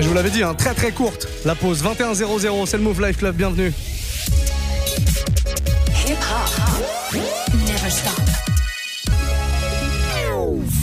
Je 0.00 0.08
vous 0.08 0.14
l'avais 0.14 0.30
dit, 0.30 0.42
hein, 0.42 0.54
très 0.54 0.74
très 0.74 0.92
courte. 0.92 1.26
La 1.44 1.54
pause 1.54 1.82
21-0-0, 1.82 2.66
c'est 2.66 2.76
le 2.76 2.82
Move 2.82 3.00
Life 3.06 3.18
Club, 3.18 3.36
bienvenue. 3.36 3.72
Hip 6.06 6.16
-hop. 6.16 7.16
Never 7.66 7.90
stop. 7.90 8.20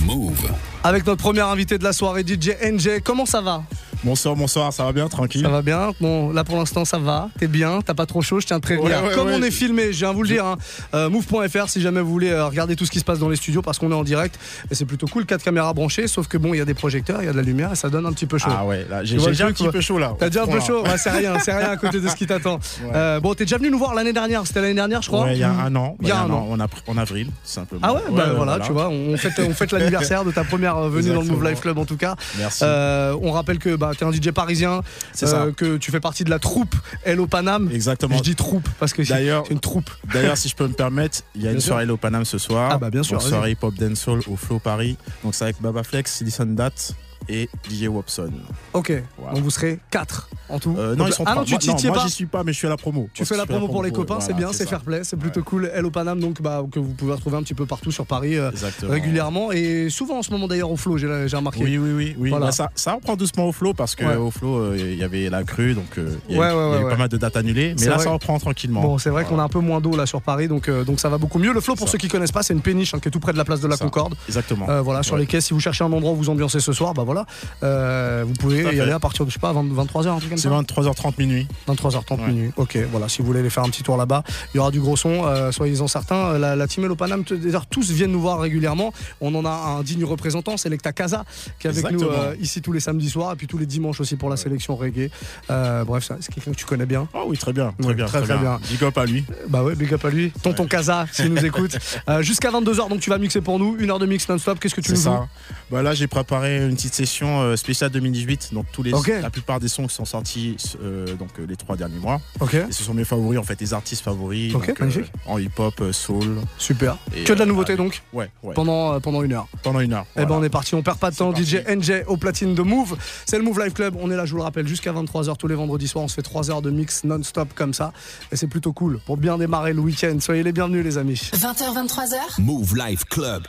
Move. 0.05 0.49
Avec 0.83 1.05
notre 1.05 1.21
premier 1.21 1.41
invité 1.41 1.77
de 1.77 1.83
la 1.83 1.93
soirée, 1.93 2.23
DJ 2.25 2.55
NJ, 2.63 3.01
comment 3.03 3.25
ça 3.25 3.41
va? 3.41 3.63
Bonsoir, 4.03 4.35
bonsoir, 4.35 4.71
ça 4.71 4.83
va 4.83 4.91
bien, 4.91 5.07
tranquille 5.07 5.41
Ça 5.41 5.49
va 5.49 5.61
bien. 5.61 5.91
Bon, 5.99 6.31
là 6.31 6.43
pour 6.43 6.57
l'instant 6.57 6.85
ça 6.85 6.99
va, 6.99 7.29
t'es 7.39 7.47
bien, 7.47 7.81
t'as 7.83 7.95
pas 7.95 8.05
trop 8.05 8.21
chaud, 8.21 8.39
je 8.39 8.45
tiens 8.45 8.57
à 8.57 8.59
te 8.59 8.65
prévenir. 8.65 9.01
Comme 9.15 9.29
on 9.29 9.41
est 9.41 9.51
filmé, 9.51 9.91
je 9.91 9.97
viens 9.97 10.13
vous 10.13 10.21
le 10.21 10.29
dire, 10.29 10.45
hein, 10.45 10.57
euh, 10.93 11.09
move.fr 11.09 11.67
si 11.67 11.81
jamais 11.81 12.01
vous 12.01 12.11
voulez 12.11 12.29
euh, 12.29 12.45
regarder 12.45 12.75
tout 12.75 12.85
ce 12.85 12.91
qui 12.91 12.99
se 12.99 13.03
passe 13.03 13.19
dans 13.19 13.29
les 13.29 13.35
studios 13.35 13.61
parce 13.61 13.79
qu'on 13.79 13.91
est 13.91 13.95
en 13.95 14.03
direct 14.03 14.39
et 14.69 14.75
c'est 14.75 14.85
plutôt 14.85 15.07
cool, 15.07 15.25
quatre 15.25 15.43
caméras 15.43 15.73
branchées, 15.73 16.07
sauf 16.07 16.27
que 16.27 16.37
bon, 16.37 16.53
il 16.53 16.57
y 16.57 16.61
a 16.61 16.65
des 16.65 16.75
projecteurs, 16.75 17.21
il 17.21 17.25
y 17.25 17.27
a 17.27 17.31
de 17.31 17.37
la 17.37 17.43
lumière 17.43 17.73
et 17.73 17.75
ça 17.75 17.89
donne 17.89 18.05
un 18.05 18.13
petit 18.13 18.27
peu 18.27 18.37
chaud. 18.37 18.51
Ah 18.55 18.65
ouais, 18.65 18.85
là 18.89 19.03
j'ai 19.03 19.17
déjà 19.17 19.47
un 19.47 19.51
petit 19.51 19.67
peu 19.67 19.81
chaud 19.81 19.97
là. 19.97 20.13
T'as 20.19 20.29
déjà 20.29 20.43
un 20.43 20.47
peu 20.47 20.59
chaud 20.59 20.83
c'est 20.97 21.11
rien, 21.11 21.39
c'est 21.39 21.53
rien 21.53 21.69
à 21.69 21.77
côté 21.77 21.99
de 21.99 22.07
ce 22.07 22.15
qui 22.15 22.27
t'attend. 22.27 22.59
Euh, 22.93 23.19
bon, 23.19 23.33
t'es 23.33 23.45
déjà 23.45 23.57
venu 23.57 23.71
nous 23.71 23.79
voir 23.79 23.95
l'année 23.95 24.13
dernière, 24.13 24.45
c'était 24.45 24.61
l'année 24.61 24.73
dernière, 24.75 25.01
je 25.01 25.07
crois 25.07 25.23
Ouais, 25.23 25.33
il 25.33 25.39
y 25.39 25.43
a 25.43 25.51
un 25.51 25.75
an. 25.75 25.97
Il 26.01 26.07
y 26.07 26.11
a 26.11 26.19
un 26.19 26.29
an, 26.29 26.47
en 26.87 26.97
avril, 26.97 27.29
simplement. 27.43 27.81
Ah 27.83 27.93
ouais, 27.93 28.01
bah 28.11 28.33
voilà, 28.35 28.59
tu 28.59 28.71
vois, 28.71 28.89
on 28.89 29.17
fête, 29.17 29.39
on 29.39 29.53
fête 29.53 29.71
l'anniversaire 29.71 30.23
de 30.23 30.31
ta 30.31 30.43
première 30.43 30.81
venue 30.89 31.13
dans 31.13 31.21
le 31.21 31.27
Move 31.27 31.43
Life 31.43 31.61
Club 31.61 31.77
en 31.79 31.85
tout 31.85 31.97
cas. 31.97 32.15
Merci. 32.37 32.63
on 32.63 33.31
rappelle 33.31 33.57
que 33.59 33.75
bah, 33.75 33.87
t'es 33.97 34.05
un 34.05 34.11
DJ 34.11 34.31
parisien. 34.31 34.81
Euh, 35.23 35.51
que 35.51 35.77
tu 35.77 35.91
fais 35.91 35.99
partie 35.99 36.23
de 36.23 36.29
la 36.29 36.39
troupe 36.39 36.75
Hello 37.03 37.27
Panam. 37.27 37.69
Exactement. 37.71 38.17
Je 38.17 38.23
dis 38.23 38.35
troupe 38.35 38.67
parce 38.79 38.93
que 38.93 39.03
c'est 39.03 39.29
une 39.49 39.59
troupe. 39.59 39.89
D'ailleurs, 40.13 40.37
si 40.37 40.49
je 40.49 40.55
peux 40.55 40.67
me 40.67 40.73
permettre, 40.73 41.19
il 41.35 41.41
y 41.43 41.47
a 41.47 41.51
une 41.51 41.61
soirée 41.61 41.83
Hello 41.83 41.97
Panam 41.97 42.25
ce 42.25 42.37
soir. 42.37 42.71
Ah 42.73 42.77
bah 42.77 42.89
bien 42.89 43.03
sûr. 43.03 43.15
Une 43.15 43.27
soirée 43.27 43.51
hip 43.51 43.57
hop 43.61 43.73
dancehall 43.75 44.19
au 44.27 44.35
Flow 44.35 44.59
Paris. 44.59 44.97
Donc 45.23 45.35
c'est 45.35 45.43
avec 45.43 45.61
Baba 45.61 45.83
Flex, 45.83 46.21
Listen 46.21 46.55
Date 46.55 46.95
et 47.29 47.49
DJ 47.69 47.87
Wobson. 47.87 48.31
Ok, 48.73 48.91
donc 49.33 49.43
vous 49.43 49.49
serez 49.49 49.79
4 49.91 50.29
en 50.49 50.59
tout 50.59 50.75
euh, 50.77 50.95
Non, 50.95 51.07
ils 51.07 51.13
sont 51.13 51.23
ah 51.25 51.35
non, 51.35 51.43
tu 51.43 51.53
non, 51.53 51.75
moi 51.87 52.03
j'y 52.05 52.11
suis 52.11 52.25
pas, 52.25 52.43
mais 52.43 52.53
je 52.53 52.57
suis 52.57 52.67
à 52.67 52.69
la 52.69 52.77
promo. 52.77 53.09
Tu 53.13 53.25
fais 53.25 53.37
la 53.37 53.45
promo, 53.45 53.67
pour 53.67 53.83
les 53.83 53.91
copains, 53.91 54.19
c'est 54.19 54.33
bien, 54.33 54.53
c'est 54.53 54.67
fair 54.67 54.81
play, 54.81 55.01
c'est 55.03 55.17
plutôt 55.17 55.43
cool. 55.43 55.69
Hello 55.73 55.91
Panam, 55.91 56.19
donc 56.19 56.41
bah, 56.41 56.63
que 56.71 56.79
vous 56.79 56.93
pouvez 56.93 57.13
retrouver 57.13 57.37
un 57.37 57.43
petit 57.43 57.53
peu 57.53 57.65
partout 57.65 57.91
sur 57.91 58.05
Paris 58.05 58.37
euh, 58.37 58.51
régulièrement 58.83 59.51
et 59.51 59.89
souvent 59.89 60.19
en 60.19 60.23
ce 60.23 60.31
moment 60.31 60.47
d'ailleurs 60.47 60.71
au 60.71 60.77
flow, 60.77 60.97
j'ai 60.97 61.07
remarqué. 61.07 61.63
Oui, 61.63 61.77
oui, 61.77 61.91
oui. 61.93 62.15
oui. 62.17 62.29
Voilà. 62.29 62.47
Bah, 62.47 62.51
ça, 62.51 62.71
ça 62.75 62.93
reprend 62.93 63.15
doucement 63.15 63.47
au 63.47 63.51
flow 63.51 63.73
parce 63.73 63.95
que 63.95 64.05
au 64.17 64.31
flow, 64.31 64.57
euh, 64.57 64.77
il 64.77 64.97
y 64.97 65.03
avait 65.03 65.29
la 65.29 65.43
crue, 65.43 65.73
donc 65.73 65.99
il 66.29 66.35
y 66.35 66.39
a, 66.39 66.79
eu, 66.81 66.89
pas 66.89 66.97
mal 66.97 67.09
de 67.09 67.17
dates 67.17 67.37
annulées, 67.37 67.75
mais 67.79 67.87
là 67.87 67.99
ça 67.99 68.09
reprend 68.11 68.39
tranquillement. 68.39 68.81
Bon, 68.81 68.97
c'est 68.97 69.09
vrai 69.09 69.25
qu'on 69.25 69.39
a 69.39 69.43
un 69.43 69.49
peu 69.49 69.59
moins 69.59 69.81
d'eau 69.81 69.95
là 69.95 70.05
sur 70.05 70.21
Paris, 70.21 70.47
donc, 70.47 70.69
donc 70.69 70.99
ça 70.99 71.09
va 71.09 71.17
beaucoup 71.17 71.39
mieux. 71.39 71.53
Le 71.53 71.61
flow, 71.61 71.75
pour 71.75 71.89
ceux 71.89 71.97
qui 71.97 72.07
connaissent 72.07 72.31
pas, 72.31 72.43
c'est 72.43 72.53
une 72.53 72.61
péniche 72.61 72.93
hein, 72.93 72.99
qui 72.99 73.07
est 73.07 73.11
tout 73.11 73.19
près 73.19 73.33
de 73.33 73.37
la 73.37 73.45
place 73.45 73.61
de 73.61 73.67
la 73.67 73.77
Concorde. 73.77 74.15
Exactement. 74.27 74.65
Voilà, 74.81 75.03
sur 75.03 75.17
les 75.17 75.25
quais, 75.25 75.41
si 75.41 75.53
vous 75.53 75.59
cherchez 75.59 75.83
un 75.83 75.91
endroit 75.91 76.11
où 76.11 76.15
vous 76.15 76.29
ambiancez 76.29 76.59
ce 76.59 76.73
soir, 76.73 76.93
bah 76.93 77.03
voilà. 77.03 77.16
Euh, 77.63 78.23
vous 78.27 78.33
pouvez 78.33 78.63
y 78.75 78.81
aller 78.81 78.91
à 78.91 78.99
partir 78.99 79.25
de, 79.25 79.29
je 79.29 79.35
sais 79.35 79.39
pas, 79.39 79.53
23h, 79.53 80.19
C'est 80.35 80.49
23h30 80.49 81.13
minuit. 81.17 81.47
23h30 81.67 82.27
minuit. 82.27 82.51
Ok, 82.57 82.77
voilà, 82.91 83.09
si 83.09 83.21
vous 83.21 83.27
voulez 83.27 83.39
aller 83.39 83.49
faire 83.49 83.63
un 83.63 83.69
petit 83.69 83.83
tour 83.83 83.97
là-bas, 83.97 84.23
il 84.53 84.57
y 84.57 84.59
aura 84.59 84.71
du 84.71 84.79
gros 84.79 84.97
son, 84.97 85.25
euh, 85.25 85.51
soyez-en 85.51 85.87
certains. 85.87 86.15
Euh, 86.15 86.39
la, 86.39 86.55
la 86.55 86.67
team 86.67 86.87
Panam, 86.95 87.23
tous 87.69 87.91
viennent 87.91 88.11
nous 88.11 88.21
voir 88.21 88.39
régulièrement. 88.39 88.93
On 89.21 89.33
en 89.35 89.45
a 89.45 89.49
un 89.49 89.83
digne 89.83 90.03
représentant, 90.03 90.57
c'est 90.57 90.69
Lecta 90.69 90.91
Casa, 90.91 91.25
qui 91.59 91.67
est 91.67 91.69
avec 91.69 91.91
nous 91.91 92.03
ici 92.41 92.61
tous 92.61 92.71
les 92.71 92.79
samedis 92.79 93.09
soirs 93.09 93.33
et 93.33 93.35
puis 93.35 93.47
tous 93.47 93.57
les 93.57 93.65
dimanches 93.65 93.99
aussi 93.99 94.15
pour 94.15 94.29
la 94.29 94.37
sélection 94.37 94.75
reggae. 94.75 95.09
bref, 95.49 96.09
c'est 96.19 96.33
quelqu'un 96.33 96.51
que 96.51 96.57
tu 96.57 96.65
connais 96.65 96.85
bien. 96.85 97.07
Oh 97.13 97.25
oui, 97.27 97.37
très 97.37 97.53
bien, 97.53 97.73
très 97.81 97.93
bien. 97.93 98.05
Très, 98.05 98.21
bien. 98.21 98.59
Big 98.69 98.83
up 98.83 98.97
à 98.97 99.05
lui. 99.05 99.25
Bah 99.49 99.63
ouais, 99.63 99.75
big 99.75 99.93
up 99.93 100.03
à 100.05 100.09
lui. 100.09 100.31
Tonton 100.41 100.65
Casa, 100.65 101.05
s'il 101.11 101.33
nous 101.33 101.45
écoute. 101.45 101.77
Jusqu'à 102.21 102.51
22h, 102.51 102.89
donc 102.89 102.99
tu 102.99 103.09
vas 103.09 103.17
mixer 103.17 103.41
pour 103.41 103.59
nous, 103.59 103.77
une 103.79 103.91
heure 103.91 103.99
de 103.99 104.05
mix 104.05 104.27
non-stop. 104.27 104.59
Qu'est-ce 104.59 104.75
que 104.75 104.81
tu 104.81 104.91
nous 104.91 104.97
ça. 104.97 105.27
Bah 105.71 105.81
là, 105.81 105.93
j'ai 105.93 106.07
préparé 106.07 106.65
une 106.65 106.75
petite 106.75 106.95
session 107.07 107.55
spéciale 107.55 107.89
2018 107.91 108.49
donc 108.53 108.65
tous 108.71 108.83
les, 108.83 108.91
la 109.21 109.29
plupart 109.29 109.59
des 109.59 109.67
sons 109.67 109.87
qui 109.87 109.95
sont 109.95 110.05
sortis 110.05 110.57
euh, 110.81 111.15
donc 111.15 111.29
euh, 111.39 111.45
les 111.47 111.55
trois 111.55 111.75
derniers 111.75 111.99
mois. 111.99 112.19
Et 112.53 112.71
ce 112.71 112.83
sont 112.83 112.93
mes 112.93 113.03
favoris 113.03 113.39
en 113.39 113.43
fait, 113.43 113.59
les 113.59 113.73
artistes 113.73 114.03
favoris. 114.03 114.53
Euh, 114.55 115.03
en 115.25 115.37
hip-hop, 115.37 115.83
soul. 115.91 116.37
Super. 116.57 116.97
que 117.25 117.33
de 117.33 117.39
la 117.39 117.45
nouveauté 117.45 117.75
donc. 117.75 118.01
Ouais. 118.13 118.29
Pendant 118.55 118.99
pendant 118.99 119.23
une 119.23 119.33
heure. 119.33 119.47
Pendant 119.63 119.79
une 119.79 119.93
heure. 119.93 120.05
Et 120.15 120.21
eh 120.21 120.25
ben 120.25 120.35
on 120.35 120.43
est 120.43 120.49
parti, 120.49 120.75
on 120.75 120.83
perd 120.83 120.97
pas 120.97 121.11
de 121.11 121.15
temps. 121.15 121.33
DJ 121.33 121.57
NJ 121.67 122.03
au 122.07 122.17
platine 122.17 122.55
de 122.55 122.61
Move. 122.61 122.97
C'est 123.25 123.37
le 123.37 123.43
Move 123.43 123.59
Live 123.59 123.73
Club. 123.73 123.95
On 123.99 124.11
est 124.11 124.15
là, 124.15 124.25
je 124.25 124.31
vous 124.31 124.37
le 124.37 124.43
rappelle, 124.43 124.67
jusqu'à 124.67 124.91
23h 124.91 125.37
tous 125.37 125.47
les 125.47 125.55
vendredis 125.55 125.87
soirs. 125.87 126.05
On 126.05 126.07
se 126.07 126.15
fait 126.15 126.21
3 126.21 126.51
heures 126.51 126.61
de 126.61 126.69
mix 126.69 127.03
non-stop 127.03 127.49
comme 127.55 127.73
ça. 127.73 127.93
Et 128.31 128.35
c'est 128.35 128.47
plutôt 128.47 128.73
cool 128.73 128.99
pour 129.05 129.17
bien 129.17 129.37
démarrer 129.37 129.73
le 129.73 129.79
week-end. 129.79 130.17
Soyez 130.19 130.43
les 130.43 130.51
bienvenus 130.51 130.83
les 130.83 130.97
amis. 130.97 131.21
20h 131.33 131.85
23h. 131.85 132.41
Move 132.41 132.75
Live 132.75 133.05
Club. 133.05 133.43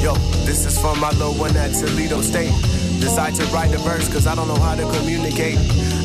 Yo, 0.00 0.14
this 0.46 0.64
is 0.64 0.78
from 0.78 0.98
my 1.00 1.10
little 1.10 1.34
one 1.34 1.56
at 1.56 1.74
Toledo 1.74 2.22
State. 2.22 2.79
Decide 3.00 3.34
to 3.36 3.44
write 3.46 3.70
the 3.70 3.78
verse 3.78 4.08
cause 4.12 4.26
I 4.26 4.34
don't 4.34 4.46
know 4.46 4.60
how 4.60 4.74
to 4.74 4.82
communicate. 4.98 5.56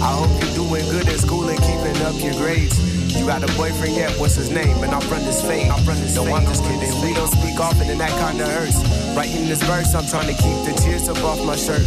I 0.02 0.16
hope 0.16 0.32
you're 0.42 0.56
doing 0.56 0.86
good 0.90 1.08
in 1.08 1.18
school 1.20 1.48
and 1.50 1.60
keeping 1.60 1.98
up 2.08 2.16
your 2.24 2.34
grades. 2.34 2.80
You 3.20 3.26
got 3.26 3.44
a 3.44 3.52
boyfriend 3.58 3.96
yet? 3.96 4.12
What's 4.20 4.36
his 4.36 4.50
name? 4.50 4.76
And 4.84 4.92
I'm 4.94 5.02
from 5.02 5.24
this 5.24 5.42
fade. 5.42 5.70
I'm 5.70 5.84
from 5.84 5.96
this 6.00 6.16
no, 6.16 6.24
I'm 6.34 6.46
just 6.46 6.64
kidding. 6.64 6.92
We 7.04 7.14
don't 7.14 7.32
speak 7.32 7.60
often 7.60 7.90
and 7.90 8.00
that 8.00 8.12
kinda 8.20 8.48
hurts. 8.48 8.80
Writing 9.16 9.48
this 9.48 9.62
verse, 9.64 9.94
I'm 9.94 10.08
trying 10.08 10.28
to 10.28 10.42
keep 10.42 10.58
the 10.64 10.74
tears 10.82 11.08
up 11.08 11.24
off 11.24 11.44
my 11.46 11.56
shirt. 11.56 11.84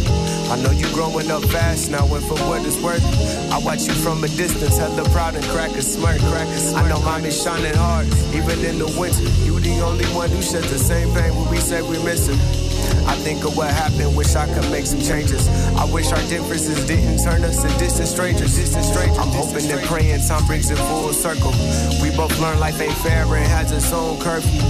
I 0.49 0.61
know 0.61 0.71
you 0.71 0.85
growing 0.93 1.29
up 1.29 1.43
fast 1.45 1.91
now, 1.91 2.05
and 2.05 2.25
for 2.25 2.37
what 2.49 2.65
it's 2.65 2.77
worth, 2.81 3.05
I 3.51 3.59
watch 3.59 3.85
you 3.85 3.93
from 3.93 4.23
a 4.23 4.27
distance, 4.27 4.77
hella 4.77 5.07
proud 5.09 5.35
and 5.35 5.45
crack 5.45 5.71
a 5.71 5.81
smirk. 5.81 6.19
Crack 6.21 6.47
a 6.47 6.57
smirk. 6.57 6.83
I 6.85 6.89
know 6.89 6.99
mommy's 7.01 7.41
shining 7.41 7.75
hard, 7.75 8.07
even 8.33 8.65
in 8.65 8.79
the 8.79 8.87
winter. 8.97 9.21
You 9.45 9.59
the 9.59 9.79
only 9.81 10.05
one 10.15 10.29
who 10.29 10.41
sheds 10.41 10.71
the 10.71 10.79
same 10.79 11.13
pain 11.13 11.35
when 11.35 11.49
we 11.51 11.57
say 11.57 11.81
we 11.81 12.01
miss 12.03 12.27
him. 12.27 12.39
I 13.07 13.15
think 13.21 13.43
of 13.45 13.55
what 13.55 13.69
happened, 13.69 14.15
wish 14.15 14.35
I 14.35 14.47
could 14.47 14.69
make 14.71 14.85
some 14.85 14.98
changes. 15.01 15.47
I 15.75 15.85
wish 15.85 16.11
our 16.11 16.21
differences 16.27 16.85
didn't 16.85 17.23
turn 17.23 17.43
us 17.43 17.61
to 17.63 17.69
distant 17.79 18.07
strangers. 18.07 18.55
Distant 18.55 18.85
strangers. 18.85 19.17
I'm 19.17 19.29
hoping 19.29 19.69
and 19.71 19.81
praying 19.87 20.21
time 20.27 20.45
brings 20.45 20.69
it 20.69 20.77
full 20.77 21.13
circle. 21.13 21.51
We 22.01 22.15
both 22.15 22.37
learn 22.39 22.59
life 22.59 22.79
ain't 22.79 22.97
fair 22.99 23.23
and 23.23 23.47
has 23.47 23.71
its 23.71 23.91
own 23.91 24.19
curfew. 24.19 24.61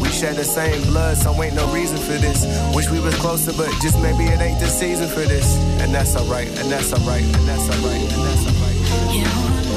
We 0.00 0.08
share 0.08 0.34
the 0.34 0.44
same 0.44 0.82
blood, 0.84 1.16
so 1.16 1.32
ain't 1.42 1.54
no 1.54 1.66
reason 1.72 1.98
for 1.98 2.18
this. 2.18 2.46
Wish 2.74 2.90
we 2.90 3.00
was 3.00 3.14
closer, 3.16 3.52
but 3.52 3.70
just 3.82 4.00
maybe 4.00 4.24
it 4.24 4.40
ain't 4.40 4.60
the 4.60 4.68
season 4.68 5.08
for 5.08 5.26
this. 5.26 5.56
And 5.80 5.92
that's 5.94 6.16
alright, 6.16 6.48
and 6.48 6.70
that's 6.70 6.92
alright, 6.92 7.22
and 7.22 7.48
that's 7.48 7.68
alright, 7.68 8.00
and 8.00 8.22
that's 8.24 8.46
alright. 8.46 9.14
Yeah. 9.14 9.67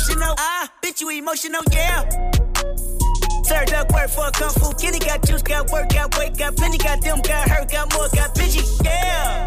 Emotional? 0.00 0.34
Ah, 0.38 0.72
bitch, 0.82 1.00
you 1.00 1.10
emotional, 1.10 1.62
yeah. 1.72 2.08
Served 3.44 3.72
up 3.74 3.92
work 3.92 4.08
for 4.10 4.26
a 4.26 4.32
kung 4.32 4.50
fu 4.50 4.72
kitty. 4.74 4.98
Got 4.98 5.26
juice, 5.26 5.42
got 5.42 5.70
work, 5.70 5.88
got 5.90 6.16
weight, 6.18 6.36
got 6.36 6.56
plenty. 6.56 6.78
Got 6.78 7.02
them, 7.02 7.20
got 7.20 7.48
hurt, 7.48 7.70
got 7.70 7.92
more, 7.92 8.08
got 8.14 8.34
bitchy, 8.34 8.62
yeah. 8.84 9.44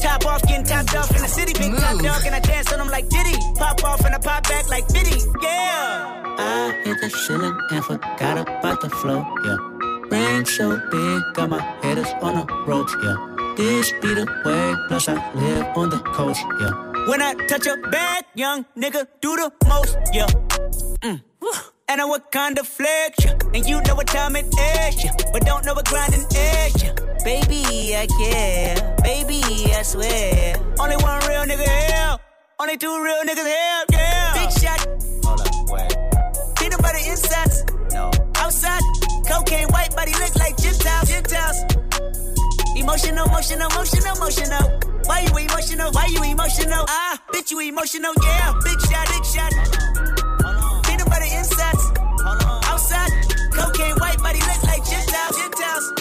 Top 0.00 0.26
off, 0.26 0.42
getting 0.42 0.64
topped 0.64 0.94
off 0.94 1.10
in 1.14 1.22
the 1.22 1.28
city. 1.28 1.52
Big 1.52 1.74
top 1.76 1.98
dog, 2.00 2.26
and 2.26 2.34
I 2.34 2.40
dance 2.40 2.72
on 2.72 2.78
them 2.78 2.88
like 2.88 3.08
Diddy. 3.08 3.36
Pop 3.56 3.82
off 3.84 4.04
and 4.04 4.14
I 4.14 4.18
pop 4.18 4.42
back 4.44 4.68
like 4.68 4.86
Biddy. 4.88 5.20
Yeah. 5.42 6.24
I 6.38 6.80
hit 6.84 7.00
the 7.00 7.10
ceiling 7.10 7.58
and 7.70 7.84
forgot 7.84 8.38
about 8.38 8.80
the 8.80 8.90
flow. 8.90 9.24
Yeah. 9.44 9.56
Rain 10.10 10.44
so 10.44 10.76
big, 10.90 11.22
got 11.34 11.50
my 11.50 11.60
headers 11.82 12.08
on 12.22 12.34
the 12.34 12.64
ropes. 12.66 12.94
Yeah. 13.02 13.16
This 13.56 13.92
be 14.00 14.14
the 14.14 14.26
way, 14.44 14.74
plus 14.88 15.08
I 15.08 15.14
live 15.34 15.66
on 15.76 15.90
the 15.90 15.98
coast. 15.98 16.40
Yeah. 16.60 16.89
When 17.08 17.22
I 17.22 17.34
touch 17.48 17.66
a 17.66 17.76
bag, 17.76 18.24
young 18.34 18.64
nigga 18.76 19.06
do 19.20 19.36
the 19.36 19.52
most. 19.68 19.96
Yeah. 20.12 20.26
Mm. 21.02 21.22
And 21.88 22.00
I 22.00 22.04
what 22.04 22.30
kind 22.30 22.58
of 22.58 22.68
flex, 22.68 23.24
yeah. 23.24 23.34
And 23.52 23.66
you 23.66 23.80
know 23.82 23.94
what 23.96 24.06
time 24.06 24.36
it 24.36 24.46
is, 24.46 25.04
yeah. 25.04 25.12
But 25.32 25.44
don't 25.44 25.64
know 25.64 25.74
what 25.74 25.86
grinding 25.86 26.20
is, 26.20 26.82
yeah. 26.82 26.94
Baby, 27.24 27.96
I 27.96 28.06
care. 28.06 28.96
Baby, 29.02 29.42
I 29.74 29.82
swear. 29.82 30.56
Only 30.78 30.96
one 30.96 31.20
real 31.26 31.44
nigga 31.44 31.66
here. 31.66 32.16
Only 32.60 32.76
two 32.76 33.02
real 33.02 33.22
niggas 33.24 33.46
here, 33.46 33.84
yeah. 33.90 34.34
Big 34.34 34.52
shot. 34.62 34.86
Hold 35.24 35.40
up, 35.40 35.48
wait. 35.72 35.96
Peanut 36.58 36.80
butter 36.80 36.98
insides. 36.98 37.64
No. 37.92 38.10
Outside. 38.36 38.82
Cocaine 39.26 39.68
white 39.68 39.94
body 39.96 40.12
look 40.12 40.36
like 40.36 40.56
Gentiles. 40.58 41.08
Gentiles. 41.08 41.58
Emotional, 42.76 43.26
emotional, 43.26 43.68
emotional, 43.70 44.16
emotional. 44.16 44.89
Why 45.10 45.26
you 45.26 45.38
emotional? 45.38 45.90
Why 45.90 46.06
you 46.06 46.22
emotional? 46.22 46.84
Ah, 46.88 47.20
bitch, 47.32 47.50
you 47.50 47.58
emotional, 47.58 48.12
yeah. 48.22 48.54
Big 48.62 48.80
shot, 48.86 49.08
big 49.10 49.24
shot. 49.26 49.52
Peanut 50.86 51.06
butter 51.10 51.26
insides. 51.26 51.84
Outside. 52.70 53.10
Cocaine 53.50 53.96
white 53.98 54.18
body 54.18 54.38
look 54.38 54.62
like 54.62 54.84
Gentiles. 54.86 55.34
Gentiles. 55.34 55.92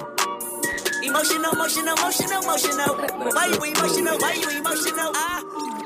Emotional, 1.02 1.54
emotional, 1.54 1.98
emotional, 1.98 2.44
emotional. 2.44 2.96
Why 3.34 3.48
you 3.48 3.64
emotional? 3.74 4.20
Why 4.20 4.34
you 4.34 4.50
emotional? 4.60 5.12
Ah. 5.16 5.79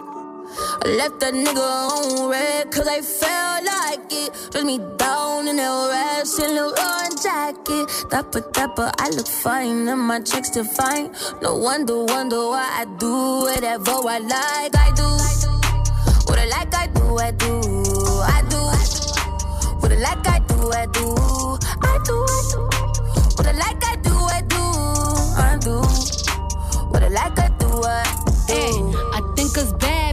I 0.84 0.96
left 0.98 1.20
that 1.22 1.34
nigga 1.34 1.58
on 1.58 2.30
red 2.30 2.72
cause 2.72 2.88
I 2.88 3.02
felt 3.02 3.66
like 3.66 4.12
it. 4.12 4.52
Dress 4.52 4.64
me 4.64 4.80
down 4.98 5.48
in 5.48 5.58
that 5.58 5.90
red 5.92 6.28
Saint 6.28 6.54
Laurent 6.54 7.22
jacket. 7.22 8.10
Dapper, 8.10 8.42
dapper, 8.52 8.92
I 9.00 9.10
look 9.10 9.28
fine 9.28 9.88
and 9.88 10.02
my 10.02 10.20
checks 10.22 10.50
define. 10.50 11.12
No 11.42 11.56
wonder, 11.56 12.04
wonder 12.06 12.48
why 12.50 12.68
I 12.82 12.86
do 12.98 13.42
whatever 13.48 13.92
I 13.92 14.20
like. 14.20 14.76
I 14.76 14.92
do 14.96 15.08
what 16.28 16.40
I 16.40 16.46
like, 16.46 16.74
I 16.74 16.88
do, 16.88 17.18
I 17.18 17.32
do, 17.32 17.62
I 18.24 18.42
do. 18.50 18.58
What 19.80 19.92
I 19.92 19.96
like, 19.98 20.28
I 20.28 20.40
do, 20.40 20.72
I 20.72 20.86
do, 20.86 21.16
I 21.82 22.00
do, 22.06 22.16
I 22.16 22.44
do. 22.50 22.60
What 23.36 23.48
I 23.48 23.52
like, 23.52 23.84
I 23.86 23.96
do 23.98 24.16
I 24.16 24.42
do 24.42 24.64
I 25.38 25.58
do. 25.62 25.82
what 26.90 27.04
I 27.04 27.08
like, 27.10 27.40
I 27.40 27.50
do 27.60 27.68
what. 27.68 28.08
Hey, 28.48 28.72
I 29.14 29.22
think 29.36 29.58
us 29.58 29.74
bad 29.74 30.13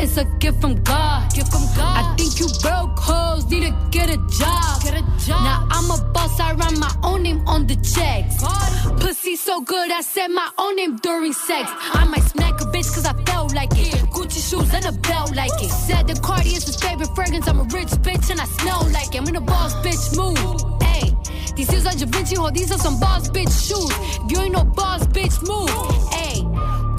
it's 0.00 0.16
a 0.16 0.24
gift 0.38 0.60
from 0.60 0.82
God. 0.82 1.32
Gift 1.34 1.52
from 1.52 1.62
God. 1.76 1.96
I 1.98 2.16
think 2.16 2.40
you 2.40 2.48
broke 2.62 2.98
hoes 2.98 3.44
need 3.50 3.64
to 3.64 3.74
get 3.90 4.08
a 4.08 4.16
job. 4.38 4.82
Get 4.82 4.94
a 4.94 5.04
job. 5.26 5.44
Now 5.44 5.68
I'm 5.70 5.90
a 5.90 6.02
boss, 6.12 6.40
I 6.40 6.52
write 6.54 6.78
my 6.78 6.92
own 7.02 7.22
name 7.22 7.46
on 7.46 7.66
the 7.66 7.76
checks. 7.76 8.40
God. 8.40 9.00
Pussy 9.00 9.36
so 9.36 9.60
good, 9.60 9.90
I 9.90 10.00
said 10.00 10.28
my 10.28 10.48
own 10.58 10.76
name 10.76 10.96
during 10.96 11.32
sex. 11.32 11.70
I 11.92 12.04
might 12.04 12.22
smack 12.22 12.60
a 12.60 12.64
bitch 12.64 12.92
cause 12.94 13.06
I 13.06 13.12
felt 13.24 13.54
like 13.54 13.72
it. 13.72 13.94
Gucci 14.14 14.40
shoes 14.48 14.72
and 14.72 14.86
a 14.86 14.92
belt 14.92 15.34
like 15.36 15.56
it. 15.62 15.70
Said 15.70 16.06
the 16.06 16.14
Cardi 16.20 16.50
is 16.50 16.64
his 16.64 16.76
favorite 16.76 17.14
fragrance. 17.14 17.46
I'm 17.46 17.60
a 17.60 17.64
rich 17.64 17.92
bitch 18.06 18.30
and 18.30 18.40
I 18.40 18.44
smell 18.44 18.88
like 18.92 19.14
it. 19.14 19.20
I'm 19.20 19.28
in 19.28 19.36
a 19.36 19.40
boss 19.40 19.74
bitch 19.84 20.16
move. 20.16 20.82
Hey 20.82 21.14
these 21.60 21.68
shoes 21.70 21.84
are 21.84 21.92
Da 21.92 22.06
Vinci, 22.06 22.36
these 22.54 22.72
are 22.72 22.78
some 22.78 22.98
boss 22.98 23.28
bitch 23.28 23.52
shoes. 23.52 23.92
If 24.24 24.32
you 24.32 24.40
ain't 24.40 24.52
no 24.52 24.64
boss 24.64 25.06
bitch, 25.08 25.36
move. 25.46 25.68
Hey, 26.10 26.40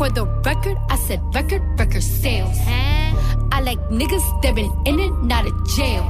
for 0.02 0.10
the 0.10 0.26
record, 0.50 0.78
I 0.90 0.96
said 0.96 1.22
record, 1.36 1.62
record 1.78 2.02
sales. 2.02 2.58
I 3.52 3.62
like 3.62 3.78
niggas 3.90 4.26
that 4.42 4.56
been 4.56 4.72
in 4.84 5.00
and 5.00 5.32
out 5.32 5.46
of 5.46 5.54
jail. 5.76 6.02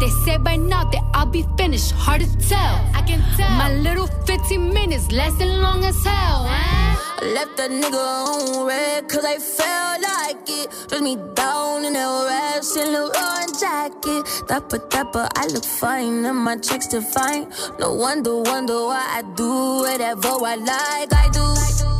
They 0.00 0.08
say 0.24 0.38
by 0.38 0.56
now 0.56 0.84
that 0.84 1.04
I'll 1.12 1.26
be 1.26 1.44
finished, 1.58 1.92
hard 1.92 2.22
to 2.22 2.48
tell. 2.48 2.76
I 2.94 3.02
can 3.06 3.20
tell. 3.36 3.50
My 3.58 3.74
little 3.74 4.06
15 4.06 4.72
minutes 4.72 5.12
lasting 5.12 5.52
long 5.60 5.84
as 5.84 6.02
hell. 6.02 6.46
I 6.48 6.96
left 7.34 7.58
that 7.58 7.70
nigga 7.70 8.04
on 8.32 8.66
red 8.66 9.06
cause 9.10 9.26
I 9.26 9.36
felt 9.36 10.00
like 10.00 10.48
it. 10.48 10.88
Dress 10.88 11.02
me 11.02 11.16
down 11.34 11.84
in 11.84 11.92
that 11.92 12.24
red 12.30 12.64
Saint 12.64 12.88
Laurent 12.88 13.52
jacket. 13.60 14.22
Dapper, 14.48 14.78
dapper, 14.88 15.28
I 15.36 15.46
look 15.48 15.64
fine 15.64 16.24
and 16.24 16.38
my 16.38 16.56
checks 16.56 16.86
define. 16.86 17.52
No 17.78 17.92
wonder, 17.92 18.40
wonder 18.40 18.86
why 18.90 19.04
I 19.18 19.22
do 19.36 19.50
whatever 19.84 20.32
I 20.52 20.54
like. 20.54 21.12
I 21.12 21.28
do 21.34 21.42
what 21.42 21.99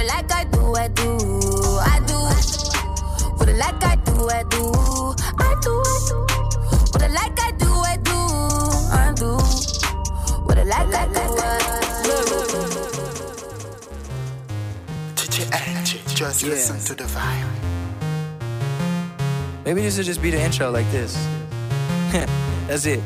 I 0.00 0.04
like, 0.04 0.32
I 0.32 0.44
do, 0.44 0.74
I 0.76 0.88
do, 0.88 1.18
I 1.82 2.00
do. 2.06 2.14
What 3.36 3.50
I 3.50 3.52
like, 3.52 3.84
I 3.84 3.96
do, 3.96 4.30
I 4.30 4.42
do, 4.44 4.72
I 5.36 5.54
do, 5.60 5.74
I 5.76 6.00
do. 6.06 6.16
What 6.90 7.02
I 7.02 7.08
like, 7.08 7.38
I 7.38 7.50
do, 7.58 7.70
I 7.84 7.96
do, 7.98 8.16
I 8.96 9.12
do. 9.14 9.36
What 10.46 10.56
I 10.56 10.62
like, 10.62 10.94
I 10.94 11.04
do, 11.04 11.20
I 11.20 11.60
do. 12.02 12.10
Just 16.14 16.42
yeah. 16.42 16.48
listen 16.48 16.78
to 16.80 16.94
the 16.94 17.04
vibe. 17.04 17.46
Maybe 19.66 19.82
this 19.82 19.98
will 19.98 20.04
just 20.04 20.22
be 20.22 20.30
the 20.30 20.40
intro 20.40 20.70
like 20.70 20.90
this. 20.92 21.14
That's 22.68 22.86
it. 22.86 23.02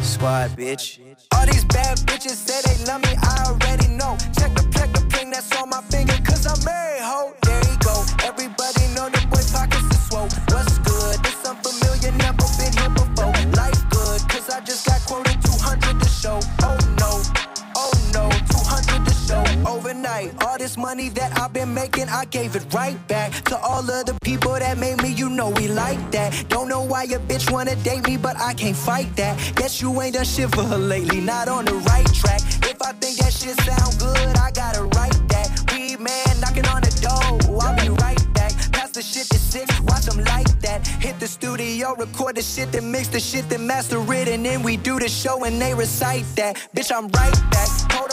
Squad, 0.00 0.52
bitch. 0.52 1.00
All 1.34 1.46
these 1.46 1.64
bad 1.64 1.98
bitches 1.98 2.36
say 2.36 2.60
they 2.64 2.84
love 2.86 3.02
me, 3.02 3.14
I 3.22 3.44
already 3.46 3.88
know. 3.88 4.16
Check 4.38 4.54
the 4.54 4.62
check 4.74 4.92
the 4.92 5.00
ping 5.10 5.30
that's 5.30 5.50
on 5.56 5.68
my 5.68 5.80
finger, 5.82 6.09
cause 6.09 6.09
There 6.58 7.78
go. 7.78 8.04
Everybody 8.24 8.82
know 8.94 9.08
the 9.08 9.22
boy 9.30 9.44
pockets. 9.52 9.90
What's 10.10 10.78
good? 10.78 11.22
This 11.22 11.46
unfamiliar, 11.46 12.10
never 12.18 12.46
been 12.58 12.72
here 12.74 12.90
before. 12.90 13.32
Life 13.54 13.82
good, 13.90 14.20
cause 14.28 14.50
I 14.50 14.60
just 14.60 14.84
got 14.86 15.00
quoted 15.06 15.40
200 15.44 16.00
to 16.00 16.08
show. 16.08 16.40
Oh 16.62 16.76
no, 16.98 17.22
oh 17.76 17.92
no, 18.12 18.28
200 18.50 19.06
to 19.06 19.14
show. 19.14 19.70
Overnight, 19.70 20.42
all 20.44 20.58
this 20.58 20.76
money 20.76 21.08
that 21.10 21.38
I've 21.38 21.52
been 21.52 21.72
making, 21.72 22.08
I 22.08 22.24
gave 22.24 22.56
it 22.56 22.66
right 22.74 22.98
back 23.06 23.32
to 23.44 23.56
all 23.58 23.88
of 23.88 24.06
the 24.06 24.18
people 24.22 24.52
that 24.54 24.76
made 24.78 25.00
me. 25.02 25.12
You 25.12 25.28
know 25.28 25.50
we 25.50 25.68
like 25.68 26.10
that. 26.10 26.46
Don't 26.48 26.68
know 26.68 26.82
why 26.82 27.04
your 27.04 27.20
bitch 27.20 27.50
wanna 27.52 27.76
date 27.76 28.06
me, 28.08 28.16
but 28.16 28.36
I 28.36 28.54
can't 28.54 28.76
fight 28.76 29.14
that. 29.16 29.38
Guess 29.54 29.80
you 29.80 30.02
ain't 30.02 30.14
done 30.14 30.24
shit 30.24 30.50
for 30.54 30.64
her 30.64 30.78
lately, 30.78 31.20
not 31.20 31.48
on 31.48 31.64
the 31.64 31.74
right 31.74 32.12
track. 32.12 32.40
If 32.64 32.82
I 32.82 32.92
think 32.94 33.18
that 33.18 33.32
shit 33.32 33.56
sound 33.60 33.98
good, 34.00 34.36
I 34.36 34.50
gotta 34.50 34.82
write 34.82 35.19
that. 40.80 41.02
Hit 41.02 41.18
the 41.18 41.26
studio, 41.26 41.94
record 41.94 42.36
the 42.36 42.42
shit, 42.42 42.72
then 42.72 42.90
mix 42.90 43.08
the 43.08 43.20
shit, 43.20 43.48
then 43.48 43.66
master 43.66 44.00
it, 44.12 44.28
and 44.28 44.44
then 44.44 44.62
we 44.62 44.76
do 44.76 44.98
the 44.98 45.08
show 45.08 45.44
and 45.44 45.60
they 45.60 45.74
recite 45.74 46.24
that. 46.36 46.56
Bitch, 46.74 46.92
I'm 46.94 47.08
right 47.08 47.50
back. 47.50 47.68
Told 47.90 48.09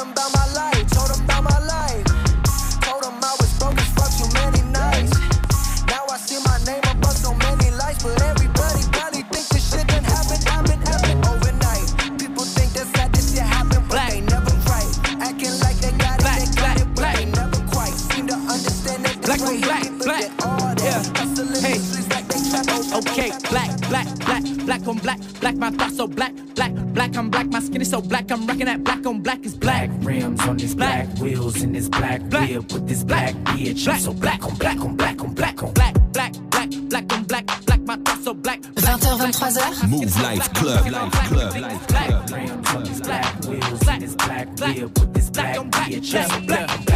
black, 25.39 25.55
black, 25.55 25.55
black, 25.55 25.55
black 25.55 25.55
on 25.55 25.55
black, 25.55 25.55
black 25.55 25.55
my 25.57 25.71
thoughts 25.71 25.97
so 25.97 26.07
black, 26.07 26.33
black, 26.55 26.73
black, 26.93 27.17
I'm 27.17 27.29
black. 27.29 27.47
My 27.47 27.59
skin 27.59 27.81
is 27.81 27.89
so 27.89 28.01
black, 28.01 28.31
I'm 28.31 28.45
rocking 28.47 28.65
that 28.65 28.83
black 28.83 29.05
on 29.05 29.21
black 29.21 29.45
is 29.45 29.55
black. 29.55 29.89
Black 29.89 30.05
rims 30.05 30.41
on 30.41 30.57
this 30.57 30.73
black, 30.73 31.07
black 31.07 31.19
wheels 31.19 31.63
in 31.63 31.73
this 31.73 31.89
black, 31.89 32.21
black 32.29 32.49
whip 32.49 32.71
with 32.71 32.87
this 32.87 33.03
black 33.03 33.33
bitch. 33.35 33.85
Black. 33.85 33.99
So 33.99 34.13
black 34.13 34.43
on 34.43 34.55
black 34.55 34.79
on 34.79 34.95
black 34.95 35.21
on 35.23 35.33
black 35.33 35.63
on 35.63 35.73
black, 35.73 35.93
black, 36.11 36.33
black, 36.49 36.69
black 36.69 37.13
on 37.13 37.23
black, 37.23 37.45
black. 37.65 37.81
My 37.81 37.95
thoughts 37.97 38.23
so 38.23 38.33
black. 38.33 38.61
20h, 38.61 39.31
23h. 39.33 39.87
Mouv' 39.87 40.23
Life 40.23 40.53
Club. 40.53 40.91
Life 40.91 41.11
Club. 41.27 41.51
club. 41.51 41.87
Black 41.87 42.29
rims 42.31 42.75
on 42.75 42.83
this 42.83 43.01
black 43.01 43.45
wheels 43.45 43.87
in 43.87 43.99
this 43.99 44.15
black 44.15 44.47
whip 44.59 44.99
with 44.99 45.13
this 45.13 45.29
black 45.29 45.55
bitch. 45.57 46.29
So 46.29 46.39
black 46.41 46.86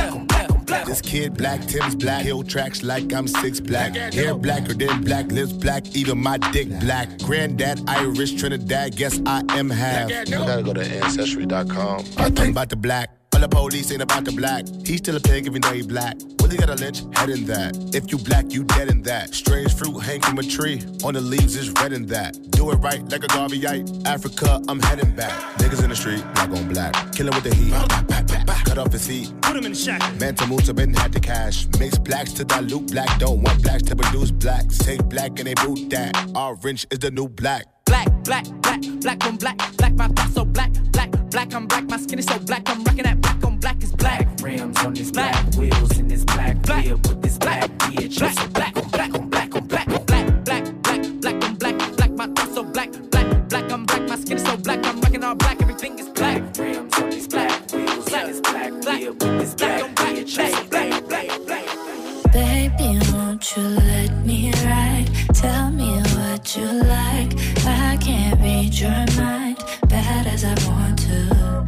This 0.91 1.00
kid 1.00 1.38
black, 1.38 1.62
Tim's 1.67 1.95
black, 1.95 2.21
hill 2.21 2.43
tracks 2.43 2.83
like 2.83 3.13
I'm 3.13 3.25
six 3.25 3.62
black. 3.62 3.95
Hair 3.95 4.36
blacker 4.36 4.74
than 4.74 5.01
black, 5.05 5.31
lips 5.31 5.53
black, 5.53 5.95
even 5.95 6.17
my 6.17 6.38
dick 6.51 6.67
black. 6.81 7.07
Granddad 7.19 7.79
Irish, 7.88 8.33
Trinidad, 8.33 8.98
guess 8.98 9.21
I 9.25 9.41
am 9.57 9.69
half. 9.69 10.12
I 10.12 10.25
gotta 10.25 10.62
go 10.62 10.74
to 10.74 10.81
Ancestry.com. 10.81 12.03
I'm 12.17 12.50
about 12.50 12.67
the 12.67 12.75
black. 12.75 13.10
All 13.33 13.39
the 13.39 13.48
police 13.48 13.89
ain't 13.93 14.01
about 14.01 14.25
the 14.25 14.33
black. 14.33 14.65
He's 14.86 14.98
still 14.98 15.15
a 15.15 15.21
pig 15.21 15.45
even 15.45 15.62
though 15.62 15.71
he 15.71 15.81
black. 15.81 16.17
Willie 16.41 16.57
got 16.57 16.69
a 16.69 16.75
lynch, 16.75 17.03
head 17.13 17.29
in 17.29 17.45
that. 17.45 17.95
If 17.95 18.12
you 18.12 18.17
black, 18.17 18.51
you 18.51 18.65
dead 18.65 18.89
in 18.89 19.01
that. 19.03 19.33
Strange 19.33 19.74
fruit 19.74 19.98
hang 20.00 20.19
from 20.19 20.39
a 20.39 20.43
tree. 20.43 20.81
On 21.05 21.13
the 21.13 21.21
leaves 21.21 21.55
is 21.55 21.69
red 21.71 21.93
in 21.93 22.05
that. 22.07 22.36
Do 22.51 22.69
it 22.69 22.75
right 22.75 23.01
like 23.10 23.24
a 23.24 23.27
Garveyite. 23.27 24.05
Africa, 24.05 24.62
I'm 24.67 24.81
heading 24.81 25.15
back. 25.15 25.31
Niggas 25.57 25.86
in 25.86 25.89
the 25.89 25.95
street, 25.95 26.25
not 26.36 26.51
gon' 26.51 26.67
black. 26.67 27.13
Killing 27.13 27.33
with 27.33 27.45
the 27.45 27.55
heat. 27.55 28.60
Cut 28.71 28.77
off 28.77 28.93
his 28.93 29.05
feet. 29.05 29.33
Put 29.41 29.57
him 29.57 29.65
in 29.65 29.73
the 29.73 29.77
shack. 29.77 29.99
Man 30.17 30.33
to 30.35 30.47
move 30.47 30.63
to 30.63 30.73
been 30.73 30.93
had 30.93 31.11
the 31.11 31.19
cash. 31.19 31.67
Mix 31.77 31.97
blacks 31.97 32.31
to 32.31 32.45
dilute 32.45 32.89
black. 32.89 33.19
Don't 33.19 33.41
want 33.41 33.61
blacks 33.61 33.83
to 33.83 33.97
produce 33.97 34.31
blacks. 34.31 34.77
Take 34.77 35.03
black 35.09 35.37
and 35.39 35.47
they 35.47 35.53
boot 35.55 35.89
that. 35.89 36.15
Orange 36.33 36.87
is 36.89 36.99
the 36.99 37.11
new 37.11 37.27
black. 37.27 37.65
Black, 37.85 38.07
black, 38.23 38.45
black, 38.61 38.79
black 39.01 39.25
on 39.25 39.35
black. 39.35 39.57
Black, 39.75 39.93
my 39.95 40.07
thoughts 40.07 40.35
so 40.35 40.45
black, 40.45 40.71
black, 40.93 41.11
black. 41.31 41.53
I'm 41.53 41.67
black. 41.67 41.83
My 41.89 41.97
skin 41.97 42.19
is 42.19 42.25
so 42.25 42.39
black. 42.39 42.61
I'm 42.69 42.81
rocking 42.85 43.03
that 43.03 43.19
black 43.19 43.43
on 43.43 43.57
black 43.57 43.83
is 43.83 43.91
black. 43.91 44.25
Rims 44.41 44.77
on 44.85 44.93
this 44.93 45.11
black, 45.11 45.33
black. 45.51 45.55
wheels 45.57 45.99
in 45.99 46.07
this 46.07 46.23
black, 46.23 46.61
black. 46.61 46.85
whip 46.85 47.07
with 47.09 47.21
this 47.21 47.37
black, 47.37 47.69
bitch. 47.71 48.19
Black, 48.19 48.39
so 48.39 48.47
black 48.47 48.77
on 48.77 48.87
black 48.87 49.13
on 49.13 49.27
black 49.27 49.53
on 49.53 49.67
black. 49.67 49.87
Black, 49.89 50.45
black, 50.45 50.81
black, 50.81 51.03
black 51.19 51.43
on 51.43 51.55
black. 51.55 51.77
Black, 51.97 52.11
my 52.11 52.27
thoughts 52.27 52.53
so 52.53 52.63
black, 52.63 52.89
black, 53.11 53.49
black. 53.49 53.69
I'm 53.69 53.85
black. 53.85 54.07
My 54.07 54.15
skin 54.15 54.37
is 54.37 54.43
so 54.45 54.55
black. 54.55 54.79
I'm 54.85 55.01
rocking 55.01 55.10
Baby, 62.31 62.99
won't 63.11 63.55
you 63.55 63.63
let 63.63 64.11
me 64.25 64.51
ride? 64.63 65.09
Tell 65.33 65.69
me 65.69 65.91
what 66.15 66.55
you 66.55 66.65
like. 66.65 67.33
I 67.65 67.97
can't 67.99 68.39
read 68.39 68.73
your 68.73 69.05
mind, 69.17 69.57
bad 69.89 70.27
as 70.27 70.45
I 70.45 70.55
want 70.69 70.99
to. 70.99 71.65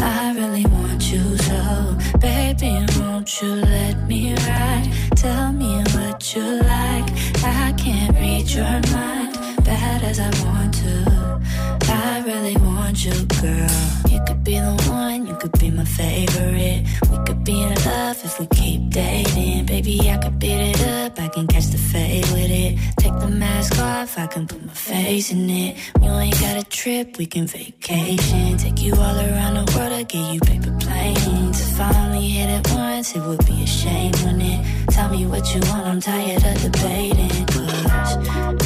I 0.00 0.32
really 0.34 0.64
want 0.66 1.12
you 1.12 1.36
so, 1.36 1.98
baby, 2.18 2.86
won't 2.98 3.42
you 3.42 3.54
let 3.56 4.08
me 4.08 4.34
ride? 4.34 4.90
Tell 5.16 5.52
me 5.52 5.82
what 5.94 6.34
you 6.34 6.42
like. 6.62 7.10
I 7.44 7.74
can't 7.76 8.16
read 8.16 8.48
your 8.50 8.80
mind, 8.94 9.34
bad 9.64 10.02
as 10.02 10.18
I 10.18 10.30
want 10.44 10.72
to. 10.74 11.40
I 11.88 12.22
really 12.24 12.56
want 12.56 13.04
you, 13.04 13.26
girl. 13.42 13.68
You 14.08 14.20
could 14.26 14.42
be 14.42 14.58
the 14.58 14.74
one, 14.88 15.26
you 15.26 15.34
could 15.36 15.52
be 15.58 15.70
my 15.70 15.84
favorite. 15.84 16.45
Love 18.16 18.24
if 18.24 18.40
we 18.40 18.46
keep 18.46 18.90
dating. 18.90 19.66
Baby, 19.66 20.10
I 20.10 20.16
could 20.16 20.38
beat 20.38 20.60
it 20.70 20.88
up, 20.88 21.20
I 21.20 21.28
can 21.28 21.46
catch 21.46 21.66
the 21.66 21.76
fade 21.76 22.24
with 22.30 22.50
it. 22.50 22.78
Take 22.98 23.18
the 23.18 23.28
mask 23.28 23.78
off, 23.78 24.16
I 24.18 24.26
can 24.26 24.46
put 24.46 24.64
my 24.64 24.72
face 24.72 25.30
in 25.32 25.50
it. 25.50 25.76
You 26.00 26.10
ain't 26.10 26.40
got 26.40 26.56
a 26.56 26.64
trip, 26.64 27.18
we 27.18 27.26
can 27.26 27.46
vacation. 27.46 28.56
Take 28.56 28.80
you 28.80 28.94
all 28.94 29.18
around 29.18 29.54
the 29.54 29.70
world, 29.76 29.92
I'll 29.92 30.04
get 30.04 30.32
you 30.32 30.40
paper 30.40 30.74
planes. 30.80 31.60
If 31.60 31.78
I 31.78 32.06
only 32.06 32.28
hit 32.28 32.48
it 32.48 32.72
once, 32.72 33.14
it 33.14 33.20
would 33.20 33.44
be 33.44 33.62
a 33.62 33.66
shame, 33.66 34.12
wouldn't 34.24 34.42
it? 34.42 34.88
Tell 34.90 35.10
me 35.10 35.26
what 35.26 35.54
you 35.54 35.60
want, 35.68 35.86
I'm 35.86 36.00
tired 36.00 36.42
of 36.42 36.62
debating. 36.62 37.46
Cause 37.46 38.16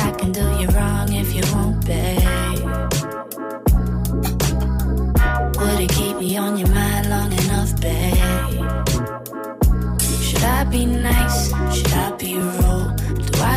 I 0.01 0.15
can 0.17 0.31
do 0.31 0.45
you 0.61 0.69
wrong 0.69 1.13
if 1.13 1.35
you 1.35 1.43
won't, 1.53 1.85
babe. 1.85 2.23
Would 5.59 5.81
it 5.81 5.91
keep 5.91 6.17
me 6.19 6.37
on 6.37 6.57
your 6.57 6.69
mind 6.69 7.11
long 7.11 7.33
enough, 7.33 7.81
babe? 7.81 8.20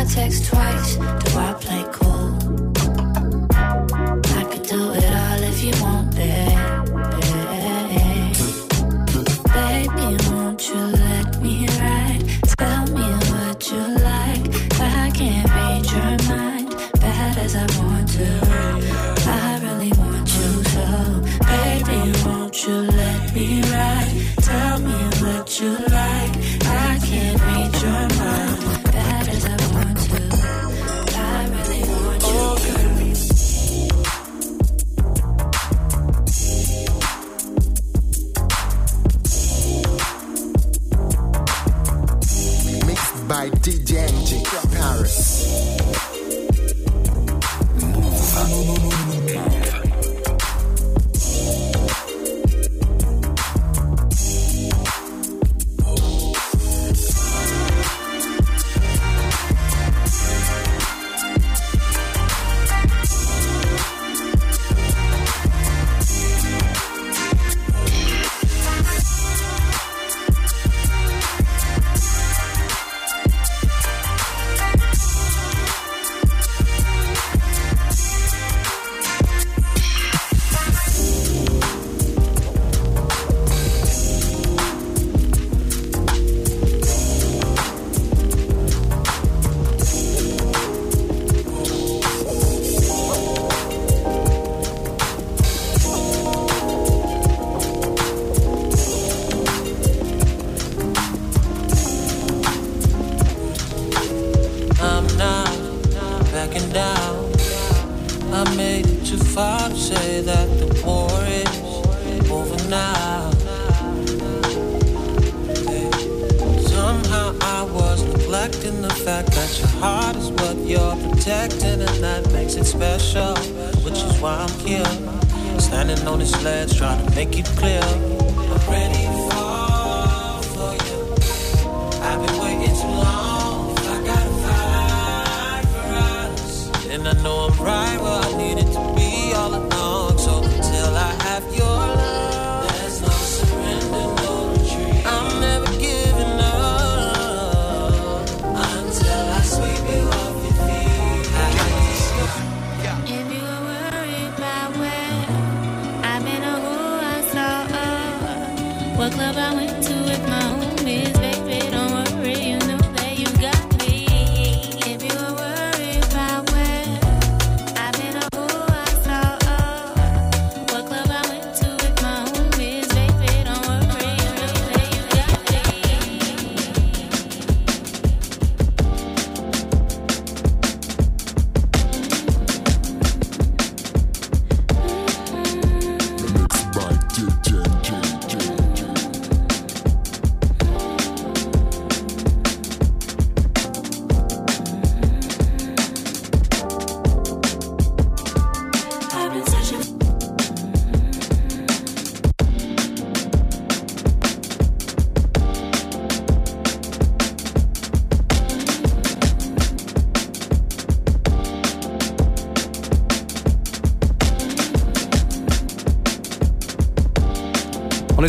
I 0.04 0.06
text 0.06 0.44
twice? 0.46 0.96
Do 0.96 1.38
I 1.38 1.54
play 1.58 1.84
cool? 1.92 2.03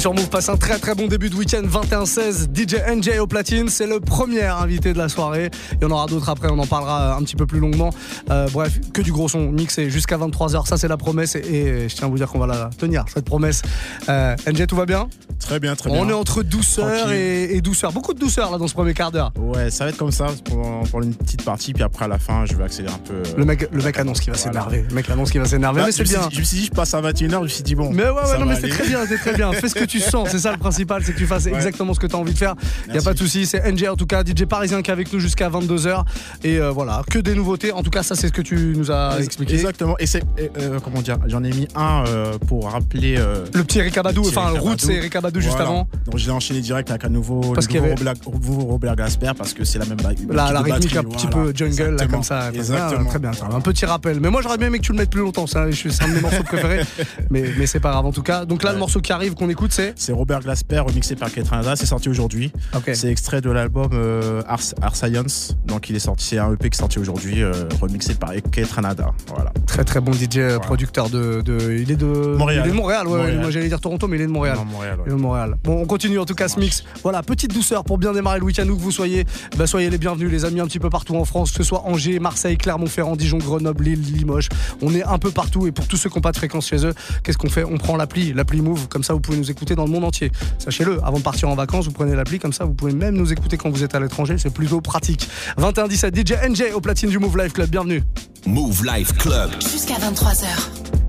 Sur 0.05 0.13
Move, 0.13 0.29
passe 0.29 0.50
un 0.50 0.57
très 0.57 0.77
très 0.77 0.93
bon 0.93 1.07
début 1.07 1.31
de 1.31 1.35
week-end 1.35 1.63
21-16. 1.63 2.53
DJ 2.53 2.75
NJ 2.95 3.17
au 3.17 3.25
platine, 3.25 3.69
c'est 3.69 3.88
le 3.88 4.00
premier 4.00 4.43
invité 4.43 4.93
de 4.93 5.00
la 5.00 5.09
soirée. 5.09 5.50
Il 5.71 5.81
y 5.81 5.85
en 5.85 5.89
aura 5.89 6.05
d'autres 6.05 6.29
après, 6.29 6.47
on 6.51 6.59
en 6.59 6.67
parlera 6.67 7.15
un 7.15 7.24
petit 7.24 7.35
peu 7.35 7.47
plus 7.47 7.59
longuement. 7.59 7.89
Euh, 8.29 8.47
bref, 8.53 8.79
que 8.93 9.01
du 9.01 9.12
gros 9.12 9.27
son 9.27 9.50
mixé 9.51 9.89
jusqu'à 9.89 10.19
23h, 10.19 10.67
ça 10.67 10.77
c'est 10.77 10.88
la 10.88 10.97
promesse 10.97 11.33
et, 11.35 11.89
je 11.89 11.95
tiens 11.95 12.05
à 12.05 12.09
vous 12.12 12.17
dire 12.17 12.27
qu'on 12.27 12.38
va 12.38 12.45
la 12.45 12.69
tenir, 12.77 13.05
cette 13.12 13.25
promesse. 13.25 13.63
Euh, 14.07 14.35
NJ, 14.47 14.67
tout 14.67 14.75
va 14.75 14.85
bien? 14.85 15.09
Très 15.45 15.59
bien, 15.59 15.75
très 15.75 15.91
bien. 15.91 15.99
On 15.99 16.09
est 16.09 16.13
entre 16.13 16.41
douceur 16.41 17.11
et, 17.11 17.61
douceur. 17.61 17.91
Beaucoup 17.91 18.15
de 18.15 18.19
douceur 18.19 18.51
là 18.51 18.57
dans 18.57 18.67
ce 18.67 18.73
premier 18.73 18.95
quart 18.95 19.11
d'heure. 19.11 19.31
Ouais, 19.37 19.69
ça 19.69 19.83
va 19.83 19.91
être 19.91 19.97
comme 19.97 20.11
ça 20.11 20.27
pour, 20.43 21.03
une 21.03 21.13
petite 21.13 21.43
partie, 21.43 21.71
puis 21.73 21.83
après 21.83 22.05
à 22.05 22.07
la 22.07 22.17
fin, 22.17 22.45
je 22.45 22.55
vais 22.55 22.63
accélérer 22.63 22.93
un 22.93 22.97
peu. 22.97 23.21
Le 23.37 23.45
mec, 23.45 23.69
le 23.71 23.83
mec 23.83 23.99
annonce 23.99 24.19
qu'il 24.21 24.31
va 24.31 24.39
s'énerver. 24.39 24.85
Le 24.89 24.95
mec 24.95 25.07
annonce 25.07 25.29
qu'il 25.29 25.39
va 25.39 25.45
s'énerver, 25.45 25.83
mais 25.85 25.91
c'est 25.91 26.03
bien. 26.03 26.27
je 26.31 26.39
me 26.39 26.43
suis 26.43 26.57
dit, 26.57 26.65
je 26.65 26.71
passe 26.71 26.95
à 26.95 27.01
21h, 27.01 27.29
je 27.29 27.37
me 27.37 27.47
suis 27.47 27.63
dit 27.63 27.75
bon. 27.75 27.91
Mais 27.91 28.03
ouais, 28.03 28.09
ouais, 28.09 28.39
non, 28.39 28.45
mais 28.45 28.55
c'est 28.59 28.69
très 28.69 28.87
bien, 28.87 29.05
c'est 29.07 29.17
très 29.17 29.33
bien. 29.33 29.51
Fais 29.53 29.69
ce 29.69 29.75
que 29.75 29.85
tu 29.85 29.99
sens, 29.99 30.29
c'est 30.31 30.39
ça 30.39 30.51
le 30.51 30.57
principal, 30.57 31.03
c'est 31.03 31.13
que 31.13 31.17
tu 31.17 31.27
fasses 31.27 31.45
exactement 31.45 31.93
ce 31.93 31.99
que 31.99 32.07
tu 32.07 32.15
as 32.15 32.19
envie 32.19 32.33
de 32.33 32.37
faire. 32.37 32.55
Il 32.87 32.93
n'y 32.93 32.97
a 32.97 33.03
pas 33.03 33.13
de 33.13 33.19
souci, 33.19 33.45
c'est 33.45 33.71
NJ 33.71 33.85
en 33.89 33.95
tout 33.95 34.07
cas, 34.07 34.23
DJ 34.23 34.45
parisien 34.45 34.81
qui 34.81 34.89
est 34.89 34.93
avec 34.93 35.13
nous 35.13 35.19
jusqu'à 35.19 35.49
22h. 35.49 36.03
Et 36.43 36.57
euh, 36.57 36.71
voilà, 36.71 37.03
que 37.09 37.19
des 37.19 37.35
nouveautés. 37.35 37.71
En 37.71 37.83
tout 37.83 37.91
cas, 37.91 38.01
ça 38.01 38.15
c'est 38.15 38.27
ce 38.27 38.33
que 38.33 38.41
tu 38.41 38.73
nous 38.75 38.89
as 38.89 39.19
expliqué. 39.19 39.53
Exactement. 39.53 39.95
Et 39.99 40.07
c'est, 40.07 40.23
euh, 40.59 40.79
comment 40.83 41.01
dire, 41.01 41.17
j'en 41.27 41.43
ai 41.43 41.51
mis 41.51 41.67
un 41.75 42.03
euh, 42.07 42.37
pour 42.47 42.71
rappeler. 42.71 43.15
le 43.15 43.63
petit 43.63 43.77
Eric 43.77 43.97
Abadou, 43.97 44.27
enfin, 44.27 44.51
le 44.51 44.59
route, 44.59 44.81
c'est 44.81 45.09
Juste 45.39 45.60
avant. 45.60 45.88
Donc 46.06 46.18
j'ai 46.18 46.32
enchaîné 46.32 46.62
direct 46.62 46.89
avec 46.89 47.06
un 47.06 47.10
nouveau, 47.10 47.42
parce 47.54 47.68
nouveau, 47.70 47.89
Robert, 47.89 48.13
Robert, 48.26 48.95
Gasper 48.95 49.32
parce 49.38 49.54
que 49.54 49.63
c'est 49.63 49.80
la 49.80 49.86
même 49.86 49.98
La, 50.30 50.52
la 50.52 50.62
rythmique 50.62 50.95
un 50.95 51.04
petit 51.04 51.28
peu 51.28 51.54
jungle, 51.56 51.95
là, 51.95 52.08
comme 52.08 52.24
ça. 52.24 52.52
Exactement. 52.54 53.10
très 53.10 53.19
bien, 53.19 53.32
un 53.52 53.62
petit 53.62 53.86
rappel. 53.86 54.19
Mais 54.19 54.30
moi 54.30 54.41
j'aurais 54.41 54.58
bien 54.58 54.67
aimé 54.67 54.80
que 54.80 54.84
tu 54.84 54.91
le 54.91 54.98
mettes 54.98 55.10
plus 55.10 55.21
longtemps, 55.21 55.48
c'est 55.48 55.58
un 55.58 55.65
de 55.67 56.13
mes 56.13 56.21
morceaux 56.21 56.43
préférés. 56.43 56.82
mais, 57.30 57.45
mais 57.58 57.65
c'est 57.65 57.80
pas 57.80 57.91
grave 57.91 58.06
en 58.06 58.12
tout 58.12 58.24
cas. 58.24 58.45
Donc 58.45 58.63
là, 58.63 58.71
le 58.74 58.80
morceau 58.80 59.02
qui 59.02 59.12
arrive, 59.12 59.34
qu'on 59.34 59.50
écoute, 59.50 59.71
c'est 59.71 59.93
C'est 59.95 60.13
Robert 60.13 60.41
Glasper, 60.41 60.80
remixé 60.80 61.15
par 61.15 61.32
Ketranada. 61.32 61.76
C'est 61.76 61.86
sorti 61.86 62.10
aujourd'hui. 62.10 62.52
C'est 62.93 63.10
extrait 63.10 63.41
de 63.41 63.50
l'album 63.50 63.89
euh, 63.93 64.41
Art, 64.48 64.95
Science. 64.95 65.56
Donc 65.65 65.89
il 65.89 65.95
est 65.95 66.00
sorti, 66.00 66.26
c'est 66.26 66.38
un 66.38 66.54
EP 66.54 66.69
qui 66.69 66.76
est 66.76 66.80
sorti 66.80 67.00
aujourd'hui, 67.00 67.43
euh, 67.43 67.52
remixé 67.82 68.15
par 68.15 68.32
Ketranada. 68.52 69.12
Voilà. 69.34 69.52
Très 69.65 69.84
très 69.84 70.00
bon 70.00 70.13
DJ 70.13 70.58
producteur 70.62 71.10
de, 71.10 71.43
Il 71.78 71.91
est 71.91 71.95
de 71.95 72.06
Montréal. 72.06 72.63
Il 72.65 72.69
est 72.69 72.71
de 72.71 72.78
Montréal, 72.78 73.08
ouais. 73.08 73.36
Moi 73.36 73.52
j'allais 73.52 73.67
dire 73.67 73.80
Toronto, 73.80 74.08
mais 74.08 74.17
il 74.17 74.21
est 74.21 74.28
de 74.28 74.32
Montréal. 74.32 74.58
Montréal, 74.65 75.00
est 75.06 75.10
de 75.10 75.15
Montréal. 75.25 75.55
Bon, 75.63 75.81
on 75.81 75.85
continue 75.85 76.19
en 76.19 76.25
tout 76.25 76.35
cas 76.35 76.47
ce 76.47 76.59
mix. 76.59 76.83
Voilà, 77.03 77.23
petite 77.23 77.53
douceur 77.53 77.83
pour 77.83 77.97
bien 77.97 78.13
démarrer 78.13 78.39
le 78.39 78.45
week-end 78.45 78.67
où 78.67 78.75
que 78.75 78.81
vous 78.81 78.91
soyez. 78.91 79.25
Bah, 79.57 79.67
soyez 79.67 79.89
les 79.89 79.97
bienvenus, 79.97 80.31
les 80.31 80.45
amis, 80.45 80.59
un 80.59 80.67
petit 80.67 80.79
peu 80.79 80.89
partout 80.89 81.15
en 81.15 81.25
France, 81.25 81.51
que 81.51 81.57
ce 81.57 81.63
soit 81.63 81.81
Angers, 81.85 82.19
Marseille, 82.19 82.57
Clermont-Ferrand, 82.57 83.15
Dijon, 83.15 83.38
Grenoble, 83.38 83.83
Lille, 83.83 84.01
Limoges. 84.13 84.49
On 84.81 84.93
est 84.93 85.03
un 85.03 85.17
peu 85.17 85.31
partout 85.31 85.67
et 85.67 85.71
pour 85.71 85.88
tous 85.88 85.97
ceux 85.97 86.09
qui 86.09 86.17
n'ont 86.17 86.21
pas 86.21 86.31
de 86.31 86.38
fréquence 86.38 86.67
chez 86.67 86.85
eux, 86.85 86.93
qu'est-ce 87.23 87.38
qu'on 87.38 87.49
fait? 87.49 87.63
On 87.63 87.77
prend 87.77 87.97
l'appli, 87.97 88.33
l'appli 88.33 88.61
Move, 88.61 88.88
comme 88.88 89.03
ça 89.03 89.13
vous 89.13 89.19
pouvez 89.19 89.38
nous 89.38 89.51
écouter 89.51 89.75
dans 89.75 89.85
le 89.85 89.91
monde 89.91 90.03
entier. 90.03 90.31
Sachez-le, 90.59 91.03
avant 91.03 91.17
de 91.17 91.23
partir 91.23 91.49
en 91.49 91.55
vacances, 91.55 91.85
vous 91.85 91.91
prenez 91.91 92.15
l'appli, 92.15 92.39
comme 92.39 92.53
ça 92.53 92.65
vous 92.65 92.73
pouvez 92.73 92.93
même 92.93 93.15
nous 93.15 93.31
écouter 93.31 93.57
quand 93.57 93.69
vous 93.69 93.83
êtes 93.83 93.95
à 93.95 93.99
l'étranger, 93.99 94.38
c'est 94.38 94.53
plutôt 94.53 94.81
pratique. 94.81 95.27
21 95.57 95.88
17 95.88 96.15
DJ 96.15 96.33
NJ 96.49 96.63
au 96.73 96.81
platine 96.81 97.09
du 97.09 97.19
Move 97.19 97.38
Life 97.38 97.53
Club, 97.53 97.69
bienvenue. 97.69 98.03
Move 98.45 98.85
Life 98.85 99.13
Club. 99.17 99.51
Jusqu'à 99.61 99.95
23h. 99.95 101.05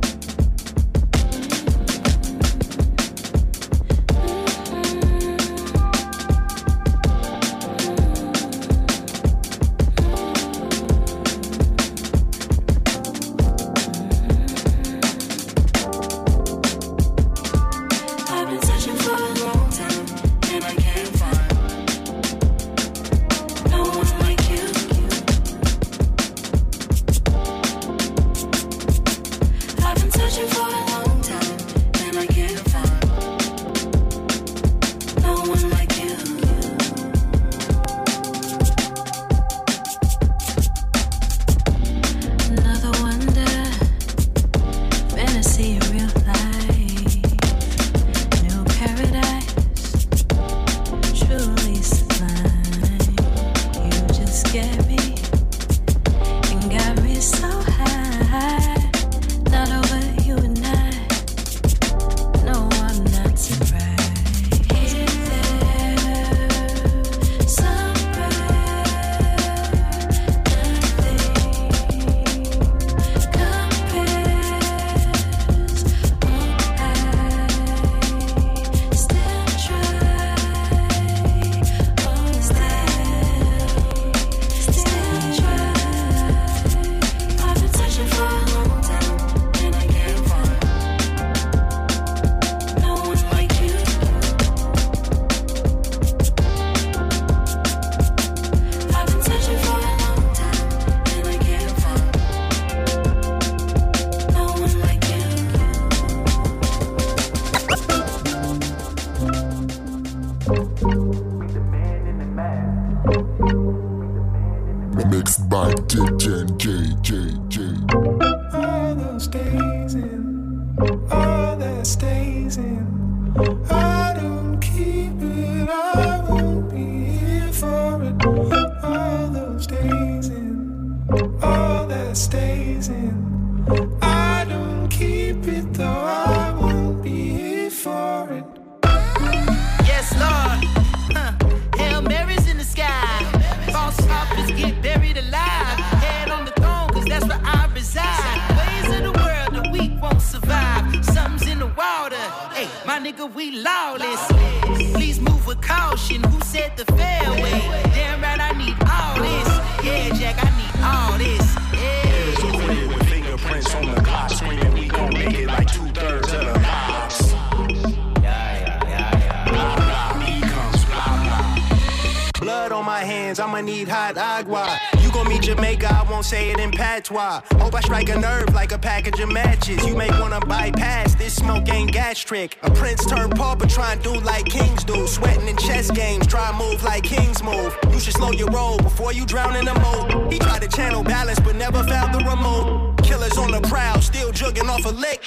Gastric. 182.36 182.58
A 182.62 182.70
prince 182.70 183.04
turned 183.06 183.34
pauper, 183.34 183.66
try 183.66 183.92
and 183.92 184.02
do 184.02 184.12
like 184.20 184.46
kings 184.46 184.84
do. 184.84 185.06
Sweating 185.06 185.48
in 185.48 185.56
chess 185.56 185.90
games, 185.90 186.26
try 186.26 186.56
move 186.58 186.82
like 186.82 187.04
kings 187.04 187.42
move. 187.42 187.76
You 187.92 188.00
should 188.00 188.14
slow 188.14 188.32
your 188.32 188.48
roll 188.48 188.78
before 188.78 189.12
you 189.12 189.26
drown 189.26 189.56
in 189.56 189.68
a 189.68 189.74
moat. 189.80 190.32
He 190.32 190.38
tried 190.38 190.62
to 190.62 190.68
channel 190.68 191.02
balance, 191.02 191.40
but 191.40 191.56
never 191.56 191.82
found 191.84 192.14
the 192.14 192.18
remote. 192.18 193.02
Killers 193.02 193.38
on 193.38 193.50
the 193.50 193.60
prowl, 193.62 194.00
still 194.00 194.32
jugging 194.32 194.68
off 194.68 194.84
a 194.84 194.90
lick. 194.90 195.22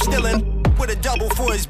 Still 0.00 0.26
in 0.26 0.62
with 0.78 0.90
a 0.90 0.96
double 0.96 1.30
for 1.30 1.52
his 1.52 1.68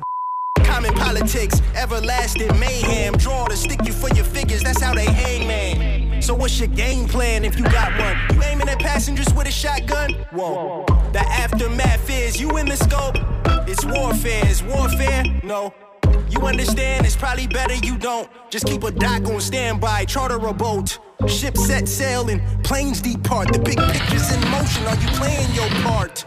Common 0.65 0.93
politics, 0.93 1.63
everlasting 1.75 2.59
mayhem. 2.61 3.17
Draw 3.17 3.47
to 3.47 3.57
stick 3.57 3.81
you 3.87 3.93
for 3.93 4.11
your 4.11 4.25
figures, 4.25 4.63
that's 4.63 4.83
how 4.83 4.95
they 4.95 5.07
hang, 5.07 5.47
man. 5.47 6.21
So 6.21 6.35
what's 6.35 6.59
your 6.59 6.69
game 6.69 7.09
plan 7.09 7.45
if 7.45 7.59
you 7.59 7.65
got 7.65 7.99
one? 7.99 8.37
You 8.37 8.43
aiming 8.43 8.69
at 8.69 8.79
passengers 8.79 9.33
with 9.35 9.49
a 9.49 9.51
shotgun? 9.51 10.13
Whoa. 10.31 10.85
The 11.13 11.21
aftermath 11.21 12.11
is 12.11 12.39
you 12.41 12.59
in 12.59 12.67
the 12.67 12.77
scope. 12.77 13.17
It's 13.71 13.85
warfare. 13.85 14.47
Is 14.47 14.63
warfare? 14.63 15.25
No. 15.45 15.75
You 16.31 16.41
understand? 16.41 17.05
It's 17.05 17.15
probably 17.15 17.47
better 17.47 17.75
you 17.75 17.99
don't. 17.99 18.31
Just 18.49 18.67
keep 18.67 18.83
a 18.83 18.91
dock 18.91 19.25
on 19.29 19.43
standby, 19.43 20.07
charter 20.07 20.39
a 20.47 20.55
boat. 20.55 20.99
Ship 21.27 21.55
set 21.55 21.87
sail 21.87 22.31
and 22.31 22.41
planes 22.65 23.03
depart. 23.03 23.53
The 23.53 23.59
big 23.59 23.77
picture's 23.77 24.33
in 24.33 24.41
motion. 24.51 24.87
Are 24.87 24.97
you 24.97 25.09
playing 25.19 25.53
your 25.55 25.69
part? 25.83 26.25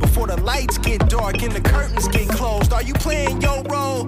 Before 0.00 0.26
the 0.28 0.40
lights 0.42 0.78
get 0.78 1.10
dark 1.10 1.42
and 1.42 1.52
the 1.52 1.60
curtains 1.60 2.08
get 2.08 2.28
closed, 2.30 2.72
are 2.72 2.82
you 2.82 2.94
playing 2.94 3.42
your 3.42 3.62
role? 3.64 4.06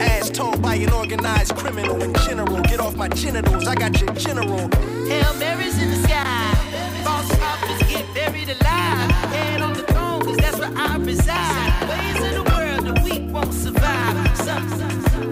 As 0.00 0.30
told 0.30 0.62
by 0.62 0.76
an 0.76 0.92
organized 0.92 1.56
criminal 1.56 2.00
in 2.00 2.14
general, 2.26 2.60
get 2.62 2.78
off 2.78 2.94
my 2.94 3.08
genitals, 3.08 3.66
I 3.66 3.74
got 3.74 4.00
your 4.00 4.12
general. 4.14 4.68
Hail 5.08 5.34
Mary's 5.34 5.82
in 5.82 5.90
the 5.90 6.08
sky. 6.08 6.54
False 7.02 7.28
prophets 7.36 7.92
get 7.92 8.06
buried 8.14 8.48
alive. 8.48 9.10
Head 9.34 9.60
on 9.60 9.74
the 9.74 9.82
throne, 9.82 10.22
cause 10.22 10.36
that's 10.36 10.58
where 10.58 10.72
I 10.76 10.96
reside. 10.98 11.63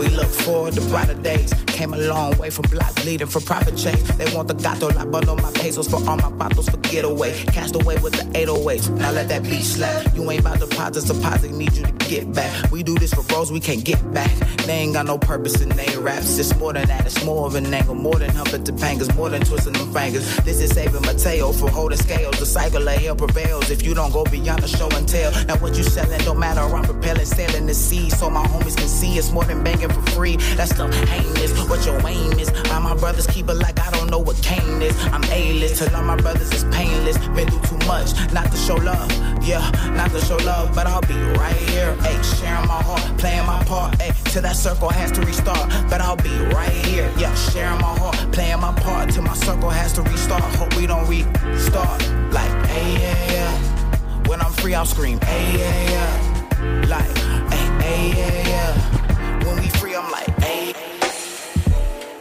We 0.03 0.09
look 0.09 0.27
forward 0.27 0.75
to 0.75 0.81
brighter 0.81 1.15
days. 1.15 1.55
Came 1.69 1.95
a 1.95 1.97
long 1.97 2.37
way 2.37 2.51
from 2.51 2.65
block 2.73 2.93
bleeding 2.97 3.29
for 3.29 3.41
profit 3.41 3.77
chase. 3.77 4.03
They 4.17 4.35
want 4.35 4.49
the 4.49 4.55
gato, 4.55 4.89
I 4.99 5.05
bundle 5.05 5.37
my 5.37 5.53
pesos 5.53 5.87
for 5.87 5.97
all 6.09 6.17
my 6.17 6.29
bottles 6.31 6.69
for 6.69 6.79
getaway. 6.79 7.33
Cast 7.45 7.77
away 7.77 7.99
with 7.99 8.15
the 8.15 8.25
808s. 8.37 8.91
Now 8.99 9.13
let 9.13 9.29
that 9.29 9.45
beat 9.45 9.63
slap. 9.63 10.13
You 10.17 10.29
ain't 10.29 10.41
about 10.41 10.59
deposits, 10.59 11.07
deposit, 11.07 11.53
need 11.53 11.73
you 11.75 11.85
to 11.85 11.93
get 12.09 12.33
back. 12.33 12.73
We 12.73 12.83
do 12.83 12.97
this 12.97 13.15
for 13.15 13.23
bros, 13.23 13.53
we 13.53 13.61
can't 13.61 13.85
get 13.85 14.01
back. 14.13 14.33
They 14.67 14.73
ain't 14.73 14.95
got 14.95 15.07
no 15.07 15.19
purpose 15.19 15.61
in 15.61 15.69
they 15.69 15.97
raps. 15.97 16.37
It's 16.37 16.57
more 16.57 16.73
than 16.73 16.89
that, 16.89 17.07
it's 17.07 17.25
more 17.25 17.47
of 17.47 17.55
an 17.55 17.73
angle. 17.73 17.95
More 17.95 18.17
than 18.17 18.31
humping 18.31 18.65
to 18.65 18.73
pangas, 18.73 19.15
more 19.15 19.31
than 19.31 19.43
twisting 19.43 19.73
them 19.73 19.93
fingers. 19.93 20.37
This 20.39 20.61
is 20.61 20.71
saving 20.71 21.03
Mateo 21.03 21.53
from 21.53 21.69
holding 21.69 21.99
scales. 21.99 22.39
The 22.41 22.47
cycle 22.47 22.87
of 22.89 22.95
hell 22.97 23.15
prevails 23.15 23.71
if 23.71 23.85
you 23.85 23.95
don't 23.95 24.13
go 24.13 24.25
beyond 24.25 24.63
the 24.63 24.69
show 24.69 24.89
and 24.91 25.09
tell. 25.09 25.31
Now 25.47 25.57
what 25.59 25.77
you 25.77 25.85
selling 25.85 26.21
don't 26.25 26.41
matter, 26.41 26.61
I'm 26.61 26.85
propelling, 26.85 27.27
sailing 27.27 27.67
the 27.67 27.75
sea. 27.75 28.11
So 28.11 28.29
my 28.31 28.45
homies 28.47 28.77
can 28.77 28.89
see 28.89 29.17
it's 29.17 29.31
more 29.31 29.45
than 29.45 29.63
banging 29.63 29.92
for 29.93 30.03
free. 30.13 30.37
That 30.57 30.69
stuff 30.69 30.93
heinous, 31.09 31.53
what 31.69 31.85
your 31.87 31.99
aim 32.07 32.33
is. 32.39 32.51
All 32.71 32.81
my 32.81 32.95
brothers 32.95 33.27
keep 33.27 33.49
it 33.49 33.55
like 33.55 33.81
I 33.81 33.91
don't 33.91 34.11
know 34.11 34.19
what 34.19 34.37
cane 34.43 34.83
is. 34.83 34.97
I'm 35.07 35.25
A-list, 35.25 35.79
till 35.79 35.95
all 35.97 36.03
my 36.03 36.17
brothers 36.17 36.53
is 36.53 36.65
painless. 36.75 37.19
Been 37.29 37.49
through 37.49 37.79
too 37.79 37.87
much, 37.87 38.13
not 38.33 38.51
to 38.51 38.57
show 38.57 38.77
love. 38.77 39.11
Yeah, 39.43 39.63
not 39.97 40.11
to 40.13 40.21
show 40.21 40.37
love, 40.37 40.75
but 40.75 40.87
I'll 40.87 41.01
be 41.03 41.15
right 41.39 41.57
here. 41.71 41.95
Ayy, 42.01 42.39
sharing 42.39 42.67
my 42.69 42.83
heart, 42.83 43.03
playing 43.19 43.47
my 43.47 43.63
part. 43.65 43.99
Ayy, 43.99 44.33
till 44.33 44.43
that 44.43 44.57
circle 44.57 44.89
has 44.89 45.13
to 45.13 45.21
restart. 45.23 45.69
But 45.91 46.01
I'll 46.01 46.17
be 46.17 46.37
right 46.55 46.71
here. 46.87 47.11
Yeah, 47.19 47.35
sharing 47.35 47.81
my 47.81 47.95
heart, 47.99 48.17
playing 48.33 48.61
my 48.61 48.73
part 48.73 49.11
till 49.11 49.23
my 49.23 49.35
circle 49.35 49.71
has 49.71 49.93
to 49.95 50.03
restart. 50.03 50.43
Hope 50.57 50.75
we 50.77 50.87
don't 50.87 51.09
restart. 51.09 52.01
Like, 52.33 52.51
hey, 52.67 53.01
yeah, 53.01 53.33
yeah. 53.33 54.29
When 54.29 54.41
I'm 54.41 54.53
free, 54.53 54.75
I'll 54.75 54.87
scream, 54.87 55.21
hey, 55.21 55.59
yeah, 55.59 55.91
yeah. 55.91 56.87
Like, 56.89 57.17
hey, 57.53 57.67
hey, 57.83 58.13
yeah, 58.17 58.49
yeah. 58.49 59.02
When 59.45 59.57
we 59.61 59.69
free, 59.71 59.95
I'm 59.97 60.11
like, 60.11 60.29
hey. 60.41 60.75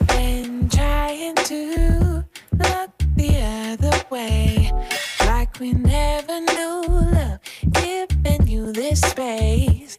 Been 0.08 0.70
trying 0.70 1.36
to 1.36 2.26
look 2.54 2.92
the 3.16 3.42
other 3.42 4.04
way. 4.10 4.72
Like 5.22 5.60
we 5.60 5.74
never 5.74 6.40
knew 6.40 6.84
love 6.88 7.40
giving 7.72 8.48
you 8.48 8.72
this 8.72 9.02
space. 9.02 9.98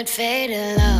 Love, 0.00 0.48
love, 0.48 0.78
love, 0.78 0.99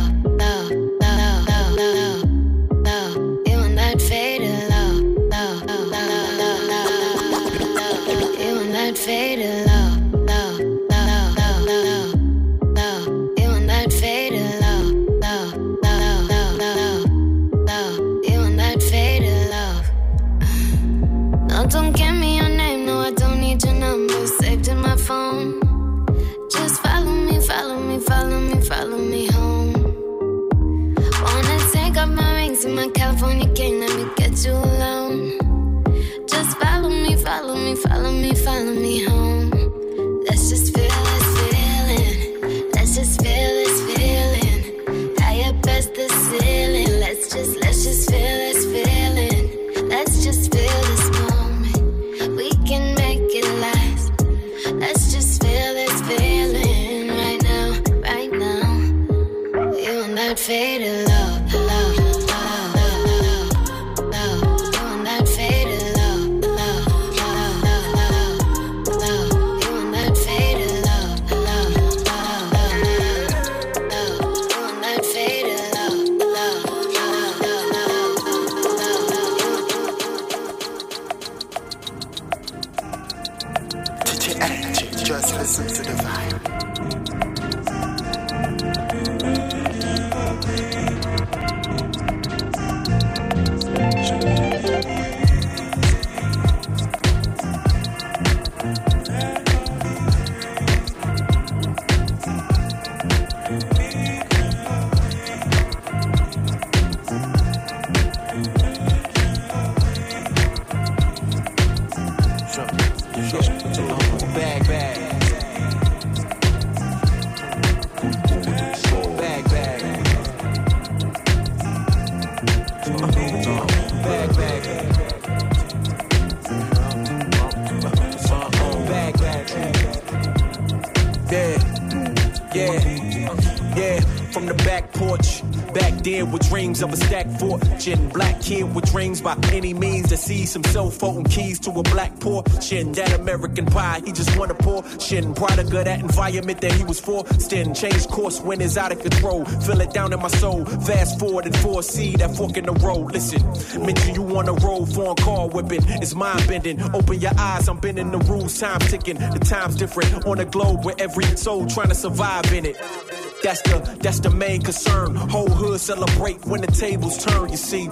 dreams 136.61 136.83
of 136.83 136.93
a 136.93 136.95
stacked 136.95 137.39
fortune. 137.39 138.09
Black 138.09 138.39
kid 138.39 138.75
with 138.75 138.85
dreams 138.91 139.19
by 139.19 139.35
any 139.51 139.73
means 139.73 140.09
to 140.09 140.15
see 140.15 140.45
some 140.45 140.63
cell 140.65 140.91
phone 140.91 141.23
keys 141.23 141.59
to 141.59 141.71
a 141.71 141.81
black 141.81 142.19
portion. 142.19 142.91
That 142.91 143.19
American 143.19 143.65
pie, 143.65 144.01
he 144.05 144.11
just 144.11 144.37
wanna 144.37 144.53
pour. 144.53 144.83
Shin, 144.99 145.33
product 145.33 145.73
of 145.73 145.85
that 145.85 145.99
environment 145.99 146.61
that 146.61 146.71
he 146.73 146.83
was 146.83 146.99
forced 146.99 147.51
in. 147.51 147.73
Changed 147.73 148.09
course 148.09 148.39
when 148.41 148.61
it's 148.61 148.77
out 148.77 148.91
of 148.91 148.99
control. 149.01 149.43
Feel 149.65 149.81
it 149.81 149.91
down 149.91 150.13
in 150.13 150.19
my 150.19 150.27
soul. 150.27 150.63
Fast 150.65 151.19
forward 151.19 151.47
and 151.47 151.57
foresee 151.57 152.15
that 152.17 152.35
fork 152.35 152.55
in 152.55 152.65
the 152.65 152.73
road. 152.73 153.11
Listen, 153.11 153.41
mention 153.83 154.13
you 154.13 154.23
on 154.37 154.47
a 154.47 154.53
road, 154.53 154.85
phone 154.93 155.15
car 155.15 155.47
whipping. 155.49 155.81
It's 156.03 156.13
mind 156.13 156.47
bending. 156.47 156.79
Open 156.93 157.19
your 157.19 157.33
eyes, 157.39 157.67
I'm 157.69 157.79
bending 157.79 158.11
the 158.11 158.19
rules. 158.19 158.59
Time 158.59 158.79
ticking. 158.81 159.17
The 159.17 159.39
time's 159.39 159.77
different 159.77 160.25
on 160.27 160.39
a 160.39 160.45
globe 160.45 160.85
where 160.85 160.95
every 160.99 161.25
soul 161.37 161.65
trying 161.65 161.89
to 161.89 161.95
survive 161.95 162.53
in 162.53 162.67
it. 162.67 163.30
That's 163.43 163.61
the 163.63 163.97
that's 163.99 164.19
the 164.19 164.29
main 164.29 164.61
concern. 164.61 165.15
Whole 165.15 165.49
hood 165.49 165.79
celebrate 165.79 166.45
when 166.45 166.61
the 166.61 166.67
tables 166.67 167.23
turn. 167.23 167.49
You 167.49 167.57
see, 167.57 167.89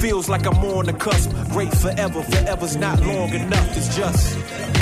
feels 0.00 0.28
like 0.28 0.44
I'm 0.46 0.58
on 0.64 0.86
the 0.86 0.92
cusp. 0.92 1.30
Great 1.50 1.72
forever, 1.76 2.22
forever's 2.22 2.76
not 2.76 3.00
long 3.00 3.30
enough. 3.30 3.76
It's 3.76 3.96
just. 3.96 4.81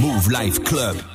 Mouv' 0.00 0.28
Live 0.30 0.62
Club. 0.62 1.05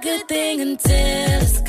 Good 0.00 0.28
thing 0.28 0.60
until 0.60 1.42
it's 1.42 1.67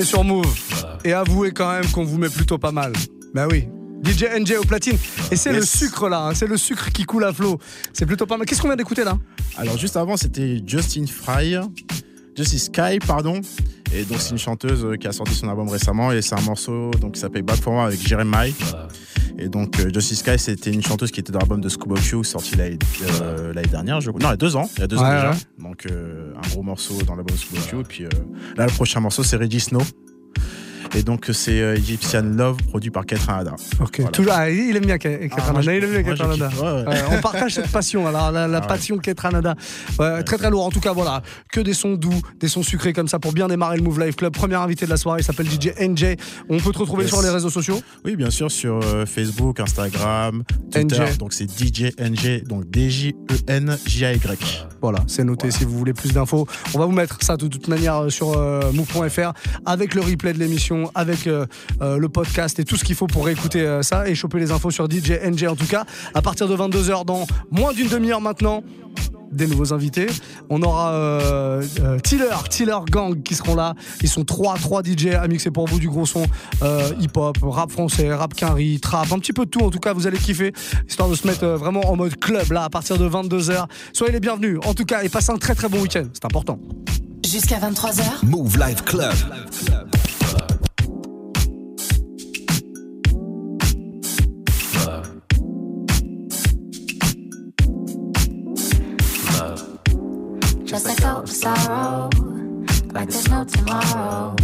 est 0.00 0.04
sur 0.04 0.24
Move. 0.24 0.46
Et 1.04 1.12
avouez 1.12 1.52
quand 1.52 1.70
même 1.70 1.86
qu'on 1.90 2.04
vous 2.04 2.18
met 2.18 2.28
plutôt 2.28 2.58
pas 2.58 2.72
mal. 2.72 2.92
Bah 3.34 3.46
oui. 3.50 3.68
DJ 4.02 4.24
NJ 4.40 4.54
au 4.58 4.64
platine. 4.64 4.96
Et 5.30 5.36
c'est 5.36 5.52
le 5.52 5.62
sucre 5.62 6.08
là, 6.08 6.28
hein, 6.28 6.34
c'est 6.34 6.46
le 6.46 6.56
sucre 6.56 6.90
qui 6.90 7.04
coule 7.04 7.24
à 7.24 7.32
flot. 7.32 7.58
C'est 7.92 8.06
plutôt 8.06 8.26
pas 8.26 8.38
mal. 8.38 8.46
Qu'est-ce 8.46 8.62
qu'on 8.62 8.68
vient 8.68 8.76
d'écouter 8.76 9.04
là? 9.04 9.18
Alors 9.56 9.76
juste 9.76 9.96
avant, 9.96 10.16
c'était 10.16 10.62
Justin 10.66 11.04
Fry, 11.06 11.56
Justice 12.34 12.64
Sky, 12.66 12.98
pardon. 13.06 13.40
Et 13.92 14.04
donc 14.04 14.20
c'est 14.20 14.30
une 14.30 14.38
chanteuse 14.38 14.86
qui 14.98 15.06
a 15.06 15.12
sorti 15.12 15.34
son 15.34 15.48
album 15.48 15.68
récemment 15.68 16.12
et 16.12 16.22
c'est 16.22 16.38
un 16.38 16.42
morceau 16.42 16.92
donc 16.92 17.12
qui 17.12 17.20
s'appelle 17.20 17.42
Back 17.42 17.60
for 17.60 17.72
More 17.72 17.84
avec 17.84 18.00
Jeremiah. 18.06 18.52
Et 19.40 19.48
donc 19.48 19.80
euh, 19.80 19.90
Justice 19.92 20.18
Sky, 20.18 20.38
c'était 20.38 20.70
une 20.70 20.82
chanteuse 20.82 21.10
qui 21.10 21.20
était 21.20 21.32
dans 21.32 21.38
l'album 21.38 21.62
de 21.62 21.68
Scuba 21.70 21.96
Q 21.96 22.22
sorti 22.24 22.56
l'année 22.56 22.78
euh, 23.22 23.54
l'année 23.54 23.68
dernière, 23.68 24.00
je... 24.00 24.10
non, 24.10 24.18
il 24.18 24.24
y 24.24 24.26
a 24.26 24.36
deux 24.36 24.54
ans, 24.54 24.68
il 24.76 24.80
y 24.80 24.84
a 24.84 24.86
deux 24.86 24.98
ans 24.98 25.10
déjà. 25.10 25.30
ouais. 25.30 25.36
Donc 25.58 25.86
euh, 25.86 26.34
un 26.36 26.48
gros 26.50 26.62
morceau 26.62 26.94
dans 27.06 27.16
l'album 27.16 27.34
de 27.34 27.40
Scuba 27.40 27.60
Q. 27.62 27.80
Et 27.80 27.82
puis 27.84 28.04
là, 28.56 28.66
le 28.66 28.72
prochain 28.72 29.00
morceau, 29.00 29.22
c'est 29.22 29.36
Reggie 29.36 29.60
Snow. 29.60 29.80
Et 30.94 31.02
donc 31.02 31.28
c'est 31.32 31.60
euh, 31.60 31.76
Egyptian 31.76 32.22
Love 32.22 32.56
produit 32.68 32.90
par 32.90 33.06
Ketra 33.06 33.38
Ada. 33.38 33.54
Ok. 33.80 34.10
Toujours- 34.12 34.32
ah, 34.34 34.50
il 34.50 34.76
aime 34.76 34.86
bien 34.86 34.96
Ke- 34.96 35.28
Ketranada. 35.28 35.74
il 35.74 35.84
aime 35.84 35.90
bien 35.90 36.02
Ketranada. 36.02 36.48
Ouais, 36.56 36.62
ouais. 36.62 36.88
Ouais, 36.88 37.00
on 37.12 37.20
partage 37.20 37.54
cette 37.54 37.68
passion, 37.70 38.06
alors 38.06 38.32
la, 38.32 38.48
la 38.48 38.58
Ah 38.58 38.66
passion 38.66 38.98
Ketranada. 38.98 39.54
Ouais, 39.98 40.22
très 40.24 40.36
très 40.36 40.50
lourd. 40.50 40.64
En 40.66 40.70
tout 40.70 40.80
cas, 40.80 40.92
voilà, 40.92 41.22
que 41.52 41.60
des 41.60 41.74
sons 41.74 41.94
doux, 41.94 42.20
des 42.40 42.48
sons 42.48 42.62
sucrés 42.62 42.92
comme 42.92 43.08
ça 43.08 43.18
pour 43.18 43.32
bien 43.32 43.46
démarrer 43.48 43.76
le 43.76 43.82
Move 43.82 44.00
Life 44.04 44.16
Club. 44.16 44.32
Premier 44.34 44.56
invité 44.56 44.84
de 44.84 44.90
la 44.90 44.96
soirée, 44.96 45.20
il 45.20 45.24
s'appelle 45.24 45.46
DJ 45.48 45.68
NJ. 45.80 46.16
On 46.48 46.58
peut 46.58 46.72
te 46.72 46.78
retrouver 46.78 47.04
Yes. 47.04 47.12
sur 47.12 47.22
les 47.22 47.30
réseaux 47.30 47.50
sociaux? 47.50 47.80
Oui, 48.04 48.16
bien 48.16 48.30
sûr, 48.30 48.50
sur 48.50 48.80
euh, 48.82 49.06
Facebook, 49.06 49.60
Instagram, 49.60 50.42
Twitter. 50.72 50.96
NJ. 51.04 51.18
Donc 51.18 51.32
c'est 51.32 51.48
DJ 51.48 51.92
NG, 51.98 52.42
donc 52.46 52.68
D-J-E-N-J-A-Y. 52.70 54.66
Voilà, 54.82 54.98
c'est 55.06 55.24
noté 55.24 55.50
si 55.50 55.64
vous 55.64 55.76
voulez 55.78 55.92
plus 55.92 56.12
d'infos. 56.12 56.46
On 56.74 56.78
va 56.78 56.86
vous 56.86 56.92
mettre 56.92 57.18
ça 57.22 57.36
de 57.36 57.46
toute 57.48 57.68
manière 57.68 57.96
euh, 58.04 58.08
sur 58.08 58.36
euh, 58.36 58.60
move.fr 58.72 59.32
avec 59.66 59.94
le 59.94 60.00
replay 60.00 60.32
de 60.32 60.38
l'émission, 60.38 60.79
avec 60.94 61.26
euh, 61.26 61.46
euh, 61.80 61.98
le 61.98 62.08
podcast 62.08 62.58
et 62.58 62.64
tout 62.64 62.76
ce 62.76 62.84
qu'il 62.84 62.94
faut 62.94 63.06
pour 63.06 63.26
réécouter 63.26 63.60
euh, 63.60 63.82
ça 63.82 64.08
et 64.08 64.14
choper 64.14 64.38
les 64.38 64.50
infos 64.50 64.70
sur 64.70 64.90
DJ 64.90 65.12
NJ 65.24 65.44
en 65.44 65.56
tout 65.56 65.66
cas. 65.66 65.84
À 66.14 66.22
partir 66.22 66.48
de 66.48 66.56
22h 66.56 67.04
dans 67.04 67.26
moins 67.50 67.72
d'une 67.72 67.88
demi-heure 67.88 68.20
maintenant, 68.20 68.62
des 69.30 69.46
nouveaux 69.46 69.72
invités. 69.72 70.06
On 70.48 70.62
aura 70.62 70.92
euh, 70.92 71.62
euh, 71.80 71.98
Tiller, 72.00 72.34
Tiller 72.48 72.78
Gang 72.90 73.22
qui 73.22 73.34
seront 73.34 73.54
là. 73.54 73.74
Ils 74.02 74.08
sont 74.08 74.24
trois, 74.24 74.56
trois 74.56 74.82
DJ 74.82 75.08
à 75.08 75.26
mixer 75.28 75.50
pour 75.50 75.66
vous 75.66 75.78
du 75.78 75.88
gros 75.88 76.06
son 76.06 76.26
euh, 76.62 76.90
hip-hop, 77.00 77.38
rap 77.42 77.70
français, 77.70 78.12
rap 78.12 78.34
quinri, 78.34 78.80
trap, 78.80 79.12
un 79.12 79.18
petit 79.18 79.32
peu 79.32 79.44
de 79.44 79.50
tout. 79.50 79.60
En 79.60 79.70
tout 79.70 79.78
cas, 79.78 79.92
vous 79.92 80.06
allez 80.06 80.18
kiffer, 80.18 80.52
histoire 80.88 81.08
de 81.08 81.14
se 81.14 81.26
mettre 81.26 81.44
euh, 81.44 81.56
vraiment 81.56 81.90
en 81.90 81.96
mode 81.96 82.18
club 82.18 82.50
là 82.50 82.64
à 82.64 82.70
partir 82.70 82.98
de 82.98 83.08
22h. 83.08 83.66
Soyez 83.92 84.12
les 84.12 84.20
bienvenus. 84.20 84.58
En 84.64 84.74
tout 84.74 84.84
cas, 84.84 85.02
et 85.02 85.08
passez 85.08 85.30
un 85.30 85.38
très 85.38 85.54
très 85.54 85.68
bon 85.68 85.80
week-end. 85.80 86.06
C'est 86.12 86.24
important. 86.24 86.58
Jusqu'à 87.24 87.58
23h. 87.58 88.24
Move 88.24 88.58
Life 88.58 88.82
Club. 88.82 89.12
Just 89.12 89.99
sorrow, 101.40 102.10
like 102.92 103.08
there's 103.08 103.28
no 103.30 103.44
tomorrow. 103.44 104.36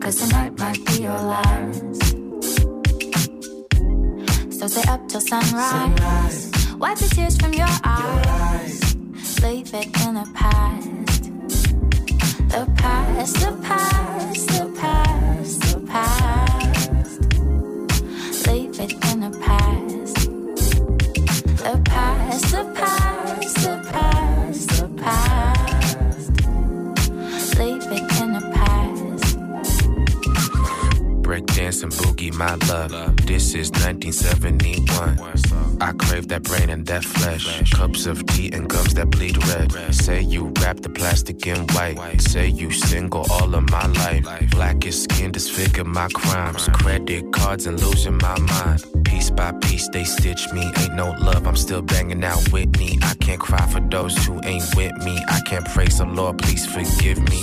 Cause 0.00 0.16
tonight 0.16 0.58
might 0.58 0.84
be 0.86 1.02
your 1.02 1.20
last. 1.32 1.84
So 4.50 4.66
stay 4.66 4.90
up 4.90 5.08
till 5.08 5.20
sunrise. 5.20 6.50
Wipe 6.76 6.98
the 6.98 7.08
tears 7.14 7.36
from 7.36 7.52
your 7.54 7.68
eyes. 7.84 8.96
Leave 9.44 9.72
it 9.72 9.86
in 10.06 10.14
the 10.14 10.28
past. 10.34 11.22
The 12.54 12.66
past, 12.78 13.34
the 13.36 13.52
past, 13.62 14.48
the 14.48 14.66
past, 14.80 15.60
the 15.70 15.80
past. 15.86 17.20
Leave 18.48 18.80
it 18.80 18.92
in 19.12 19.20
the 19.20 19.30
past. 19.38 20.14
The 21.62 21.74
past, 21.84 22.50
the 22.50 22.64
past, 22.74 22.97
Breakdance 31.68 31.82
and 31.82 31.92
boogie, 31.92 32.32
my 32.32 32.54
love. 32.66 32.90
This 33.26 33.54
is 33.54 33.70
1971. 33.72 35.82
I 35.82 35.92
crave 35.92 36.28
that 36.28 36.44
brain 36.44 36.70
and 36.70 36.86
that 36.86 37.04
flesh. 37.04 37.70
Cups 37.72 38.06
of 38.06 38.24
tea 38.26 38.50
and 38.52 38.70
gums 38.70 38.94
that 38.94 39.10
bleed 39.10 39.36
red. 39.48 39.94
Say 39.94 40.22
you 40.22 40.50
wrap 40.62 40.78
the 40.78 40.88
plastic 40.88 41.46
in 41.46 41.66
white. 41.74 42.22
Say 42.22 42.48
you 42.48 42.70
single 42.70 43.26
all 43.30 43.54
of 43.54 43.68
my 43.70 43.86
life. 43.86 44.50
Blackest 44.50 45.02
skin 45.04 45.30
disfigure 45.30 45.84
my 45.84 46.08
crimes. 46.14 46.68
Credit 46.68 47.30
cards 47.32 47.66
and 47.66 47.78
losing 47.82 48.16
my 48.16 48.38
mind. 48.38 48.82
Piece 49.04 49.30
by 49.30 49.52
piece, 49.60 49.90
they 49.90 50.04
stitch 50.04 50.50
me. 50.52 50.72
Ain't 50.78 50.94
no 50.94 51.10
love, 51.20 51.46
I'm 51.46 51.56
still 51.56 51.82
banging 51.82 52.24
out 52.24 52.50
Whitney. 52.50 52.98
I 53.02 53.12
can't 53.20 53.40
cry 53.40 53.66
for 53.66 53.80
those 53.80 54.16
who 54.24 54.40
ain't 54.44 54.64
with 54.74 54.96
me. 55.04 55.22
I 55.28 55.40
can't 55.40 55.66
praise 55.66 55.98
the 55.98 56.06
Lord, 56.06 56.38
please 56.38 56.64
forgive 56.64 57.20
me. 57.28 57.42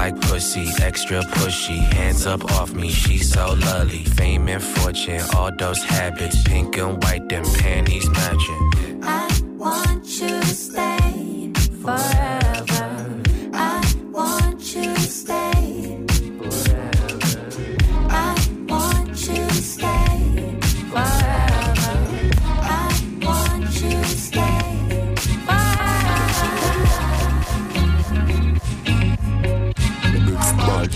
Like 0.00 0.18
pussy, 0.18 0.66
extra 0.82 1.20
pushy. 1.20 1.78
Hands 1.92 2.24
up 2.26 2.42
off 2.52 2.72
me, 2.72 2.88
she's 2.88 3.34
so 3.34 3.52
lovely. 3.52 4.02
Fame 4.04 4.48
and 4.48 4.62
fortune, 4.62 5.20
all 5.36 5.50
those 5.54 5.82
habits. 5.82 6.42
Pink 6.44 6.78
and 6.78 7.04
white, 7.04 7.28
them 7.28 7.44
panties 7.44 8.08
matching. 8.08 8.72
I 9.02 9.28
want 9.58 10.06
you 10.18 10.40
to 10.40 10.46
stay 10.46 11.52
forever. 11.82 12.39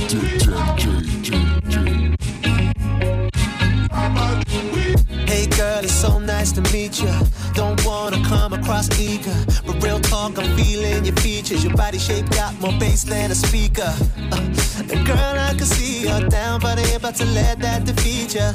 Hey 0.04 0.10
girl, 5.46 5.82
it's 5.82 5.94
so 5.94 6.18
nice 6.18 6.52
to 6.52 6.60
meet 6.74 7.00
you. 7.00 7.10
Don't 7.54 7.82
wanna 7.86 8.22
come 8.24 8.52
across 8.52 8.90
eager, 9.00 9.34
but 9.64 9.82
real 9.82 9.98
talk, 10.00 10.38
I'm 10.38 10.54
feeling 10.58 11.06
your 11.06 11.16
features. 11.16 11.64
Your 11.64 11.74
body 11.74 11.98
shape 11.98 12.28
got 12.30 12.52
more 12.60 12.78
bass 12.78 13.04
than 13.04 13.30
a 13.30 13.34
speaker. 13.34 13.94
Uh, 14.30 14.92
and 14.92 15.06
girl, 15.06 15.38
I 15.38 15.54
can 15.56 15.64
see 15.64 16.02
you're 16.02 16.28
down, 16.28 16.60
but 16.60 16.78
I 16.78 16.82
ain't 16.82 16.96
about 16.96 17.14
to 17.14 17.24
let 17.24 17.60
that 17.60 17.86
defeat 17.86 18.34
you. 18.34 18.50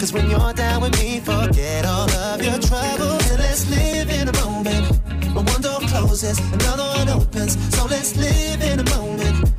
Cause 0.00 0.12
when 0.12 0.28
you're 0.28 0.52
down 0.54 0.82
with 0.82 1.00
me, 1.00 1.20
forget 1.20 1.86
all 1.86 2.10
of 2.10 2.42
your 2.42 2.58
troubles 2.58 3.30
and 3.30 3.38
let's 3.38 3.70
live 3.70 4.10
in 4.10 4.28
a 4.28 4.32
moment. 4.44 4.90
When 5.36 5.46
one 5.46 5.62
door 5.62 5.78
closes, 5.82 6.40
another 6.52 6.82
one 6.98 7.08
opens. 7.10 7.54
So 7.76 7.86
let's 7.86 8.16
live 8.16 8.60
in 8.60 8.80
a 8.80 8.90
moment. 8.90 9.53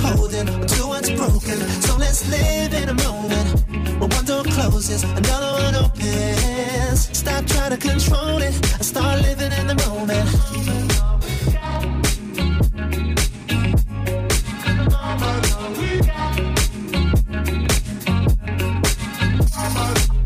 Holding 0.00 0.46
to 0.46 0.86
what's 0.86 1.10
broken. 1.10 1.58
So 1.82 1.96
let's 1.96 2.28
live 2.28 2.72
in 2.74 2.88
a 2.88 2.94
moment. 2.94 3.60
When 4.00 4.10
one 4.10 4.24
door 4.24 4.42
closes, 4.44 5.02
another 5.04 5.52
one 5.62 5.74
opens. 5.74 7.16
Stop 7.16 7.46
trying 7.46 7.70
to 7.70 7.76
control 7.76 8.38
it 8.38 8.54
and 8.74 8.84
start 8.84 9.22
living 9.22 9.52
in 9.52 9.66
the 9.66 9.74
moment. 9.86 10.28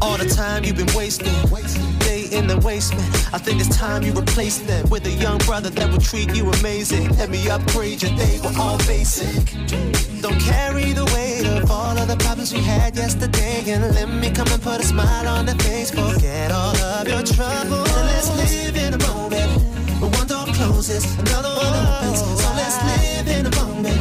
All 0.00 0.16
the 0.16 0.28
time 0.34 0.64
you've 0.64 0.76
been 0.76 0.94
wasting, 0.94 1.32
in 2.36 2.46
the 2.46 2.56
wasteman. 2.56 3.08
I 3.32 3.38
think 3.38 3.60
it's 3.60 3.74
time 3.76 4.02
you 4.02 4.12
replace 4.12 4.58
them 4.58 4.88
with 4.90 5.06
a 5.06 5.10
young 5.10 5.38
brother 5.38 5.70
that 5.70 5.90
will 5.90 5.98
treat 5.98 6.36
you 6.36 6.50
amazing. 6.50 7.08
Let 7.16 7.30
me 7.30 7.48
upgrade 7.48 8.02
your 8.02 8.14
day, 8.14 8.38
we're 8.44 8.58
all 8.60 8.78
basic. 8.78 9.44
Don't 10.20 10.38
carry 10.40 10.92
the 10.92 11.06
weight 11.14 11.46
of 11.46 11.70
all 11.70 11.96
of 11.96 12.08
the 12.08 12.16
problems 12.16 12.52
we 12.52 12.60
had 12.60 12.94
yesterday, 12.94 13.64
and 13.72 13.82
let 13.94 14.08
me 14.08 14.30
come 14.30 14.48
and 14.48 14.62
put 14.62 14.80
a 14.80 14.84
smile 14.84 15.26
on 15.28 15.46
the 15.46 15.56
face. 15.64 15.90
Forget 15.90 16.52
all 16.52 16.76
of 16.76 17.08
your 17.08 17.22
troubles. 17.22 17.90
And 17.96 18.06
let's 18.12 18.28
live 18.36 18.76
in 18.76 18.92
a 18.94 19.00
moment. 19.08 19.50
When 20.00 20.10
one 20.12 20.26
door 20.26 20.46
closes, 20.58 21.04
another 21.18 21.48
one 21.48 21.72
opens. 21.88 22.20
So 22.20 22.48
let's 22.60 22.78
live 22.90 23.28
in 23.36 23.46
a 23.46 23.54
moment. 23.56 24.00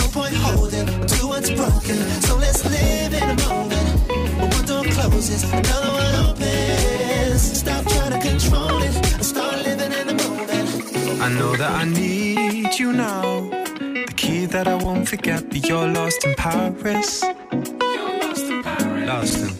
No 0.00 0.06
point 0.16 0.34
holding 0.34 0.86
to 0.86 1.26
what's 1.26 1.50
broken. 1.50 1.96
So 2.26 2.36
let's 2.36 2.64
live 2.64 3.12
in 3.12 3.28
a 3.28 3.38
moment. 3.46 3.88
When 4.38 4.48
one 4.50 4.64
door 4.64 4.84
closes, 4.84 5.44
another 5.52 5.92
one 5.92 6.14
opens. 6.30 6.87
Stop 7.38 7.86
trying 7.86 8.10
to 8.10 8.28
control 8.28 8.82
it 8.82 9.14
and 9.14 9.24
start 9.24 9.58
living 9.62 9.92
in 9.92 10.06
the 10.08 10.14
moment. 10.24 11.22
I 11.22 11.28
know 11.28 11.54
that 11.54 11.70
I 11.70 11.84
need 11.84 12.76
you 12.76 12.92
now. 12.92 13.48
The 13.78 14.12
key 14.16 14.46
that 14.46 14.66
I 14.66 14.74
won't 14.74 15.08
forget, 15.08 15.48
but 15.48 15.68
you're 15.68 15.86
lost 15.86 16.24
in 16.24 16.34
Paris. 16.34 17.22
Lost 17.22 18.46
in 18.50 18.62
Paris. 18.64 19.52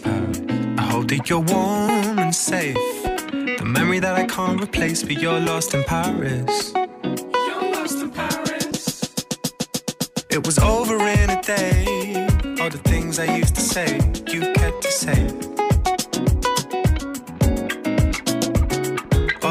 I 0.77 0.81
hope 0.91 1.07
that 1.07 1.29
you're 1.29 1.39
warm 1.39 2.19
and 2.19 2.35
safe. 2.35 2.75
The 3.03 3.63
memory 3.65 3.99
that 3.99 4.15
I 4.15 4.25
can't 4.25 4.61
replace, 4.61 5.01
but 5.03 5.21
you're 5.21 5.39
lost 5.39 5.73
in 5.73 5.85
Paris. 5.85 6.73
you're 6.75 7.71
lost 7.71 8.01
in 8.01 8.11
Paris. 8.11 9.03
It 10.29 10.45
was 10.45 10.59
over 10.59 10.97
in 10.97 11.29
a 11.29 11.41
day. 11.41 12.27
All 12.61 12.69
the 12.69 12.81
things 12.83 13.19
I 13.19 13.37
used 13.37 13.55
to 13.55 13.61
say, 13.61 13.95
you 14.27 14.51
kept 14.53 14.81
to 14.81 14.91
say. 14.91 15.48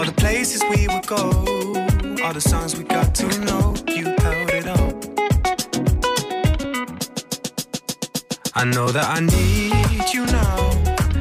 The 0.09 0.15
places 0.15 0.63
we 0.71 0.89
would 0.89 1.07
go, 1.07 1.29
all 2.25 2.33
the 2.33 2.41
songs 2.41 2.77
we 2.77 2.85
got 2.85 3.15
to 3.15 3.27
know, 3.41 3.75
you 3.87 4.05
held 4.07 4.51
it 4.51 4.67
up. 4.67 4.95
I 8.55 8.65
know 8.65 8.89
that 8.91 9.07
I 9.17 9.21
need 9.21 10.15
you 10.15 10.25
now. 10.27 10.71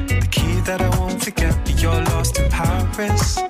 The 0.06 0.26
key 0.30 0.60
that 0.62 0.80
I 0.80 0.88
won't 0.98 1.22
forget, 1.22 1.54
but 1.64 1.82
you're 1.82 2.02
lost 2.12 2.38
in 2.38 2.50
Paris. 2.50 3.47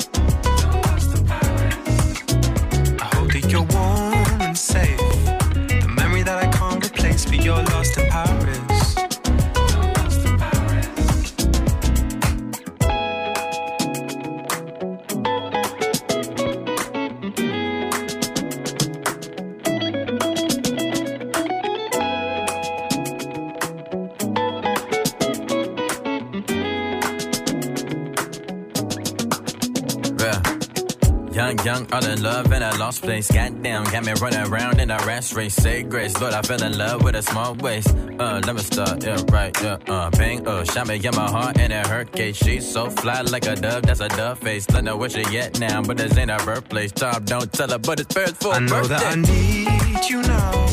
In 33.04 33.10
a 33.10 33.18
lost 33.18 33.22
place. 33.28 33.30
Goddamn, 33.30 33.84
got 33.84 34.04
me 34.04 34.12
running 34.20 34.52
around 34.52 34.80
in 34.80 34.90
a 34.90 34.96
rash 35.06 35.32
race. 35.32 35.54
Say 35.54 35.82
grace, 35.82 36.20
Lord, 36.20 36.34
I 36.34 36.42
fell 36.42 36.62
in 36.62 36.76
love 36.78 37.02
with 37.02 37.16
a 37.16 37.22
small 37.22 37.54
waist. 37.54 37.96
Uh, 38.18 38.40
let 38.44 38.54
me 38.54 38.60
start, 38.62 39.02
yeah, 39.04 39.16
right, 39.30 39.56
yeah, 39.62 39.78
uh, 39.88 40.10
bang, 40.10 40.46
uh, 40.46 40.64
shot 40.64 40.86
me 40.88 40.96
in 40.96 41.14
my 41.14 41.30
heart 41.30 41.58
and 41.58 41.72
it 41.72 41.86
hurt 41.86 42.12
case. 42.12 42.36
She's 42.36 42.70
so 42.70 42.90
fly 42.90 43.22
like 43.22 43.46
a 43.46 43.56
dove, 43.56 43.82
that's 43.82 44.00
a 44.00 44.08
dove 44.08 44.38
face. 44.38 44.66
Don't 44.66 44.84
know 44.84 44.96
where 44.96 45.08
she 45.10 45.22
yet 45.30 45.58
now, 45.60 45.82
but 45.82 45.96
this 45.96 46.16
ain't 46.16 46.30
her 46.30 46.44
birthplace. 46.44 46.92
Tom, 46.92 47.24
don't 47.24 47.52
tell 47.52 47.70
her, 47.70 47.78
but 47.78 48.00
it's 48.00 48.14
first 48.14 48.36
for 48.42 48.52
I 48.52 48.58
know 48.60 48.82
birthday. 48.82 48.96
that 48.96 49.12
I 49.12 49.16
need 49.16 50.08
you 50.10 50.22
now. 50.22 50.66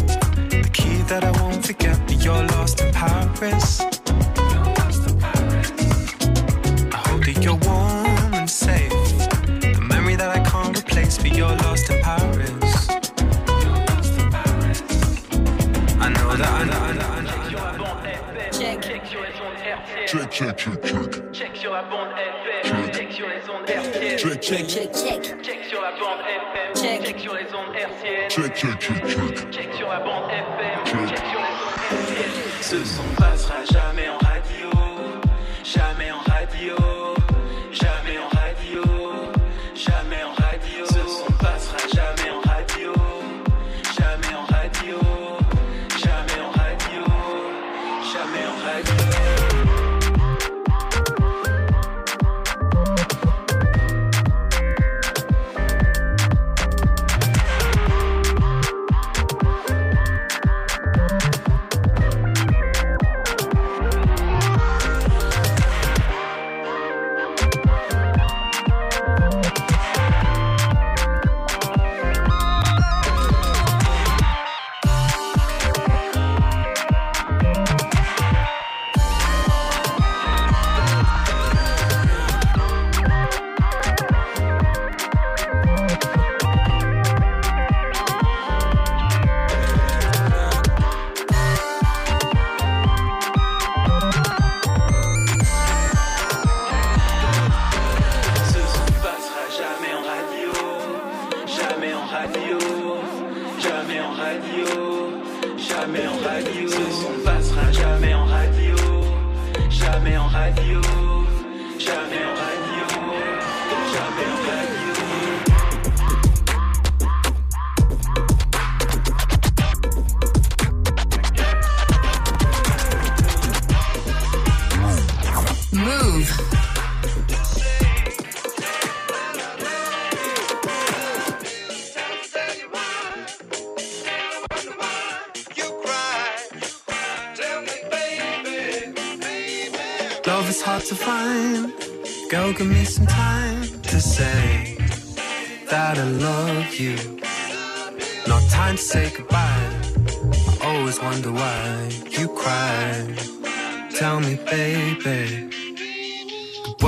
The 0.50 0.70
key 0.74 1.02
that 1.10 1.24
I 1.24 1.32
won't 1.42 1.66
forget, 1.66 2.00
but 2.08 2.24
you're 2.24 2.44
lost 2.44 2.82
in 2.82 2.92
Paris. 2.94 3.82
I 3.82 3.86
hope 7.08 7.26
that 7.26 7.40
you're 7.44 7.56
warm 7.56 7.85
Check, 20.36 20.58
check, 20.58 20.82
check, 20.84 20.84
check. 20.84 21.32
Check 21.32 21.56
sur 21.56 21.72
la 21.72 21.84
bande 21.84 22.10
FM. 22.62 22.92
Check 22.92 23.10
sur 23.14 23.26
les 23.26 23.50
ondes 23.50 23.64
RTL. 23.64 24.20
Check, 24.20 24.42
check. 24.42 24.68
Check, 24.68 24.94
check. 24.94 25.42
Check 25.42 25.64
sur 25.64 25.82
la 25.82 25.92
bande 25.92 26.20
FM. 26.28 27.04
Check. 27.06 27.20
sur 27.22 27.34
les 27.36 27.46
ondes 27.56 27.74
RTL. 27.74 28.30
Check, 28.30 28.54
check, 28.54 28.78
check, 28.78 29.08
check. 29.08 29.52
Check 29.52 29.74
sur 29.76 29.88
la 29.88 30.00
bande 30.02 30.30
FM. 30.30 31.08
Check 31.08 31.18
sur 31.20 31.40
les 31.40 31.56
ondes 31.64 31.88
RTL. 31.88 32.32
Ce 32.60 32.84
son 32.84 33.04
passera 33.18 33.64
jamais 33.64 34.10
en 34.10 34.18
radio. 34.18 34.35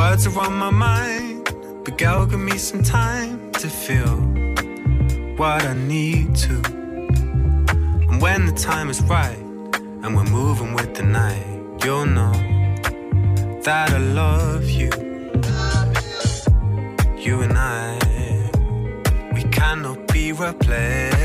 Words 0.09 0.25
are 0.25 0.39
on 0.39 0.53
my 0.53 0.69
mind, 0.69 1.43
but 1.83 1.97
girl, 1.97 2.25
give 2.25 2.39
me 2.39 2.57
some 2.57 2.81
time 2.81 3.51
to 3.51 3.67
feel 3.67 4.15
what 5.35 5.65
I 5.65 5.73
need 5.73 6.33
to. 6.45 6.55
And 8.09 8.21
when 8.21 8.45
the 8.45 8.53
time 8.53 8.89
is 8.89 9.01
right, 9.01 9.43
and 10.01 10.15
we're 10.15 10.31
moving 10.41 10.73
with 10.73 10.93
the 10.95 11.03
night, 11.03 11.45
you'll 11.83 12.05
know 12.05 12.37
that 13.67 13.87
I 13.91 13.97
love 13.97 14.63
you. 14.79 14.91
You 17.25 17.41
and 17.41 17.57
I, 17.57 17.99
we 19.33 19.43
cannot 19.59 20.07
be 20.13 20.31
replaced. 20.31 21.16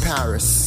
Paris. 0.00 0.57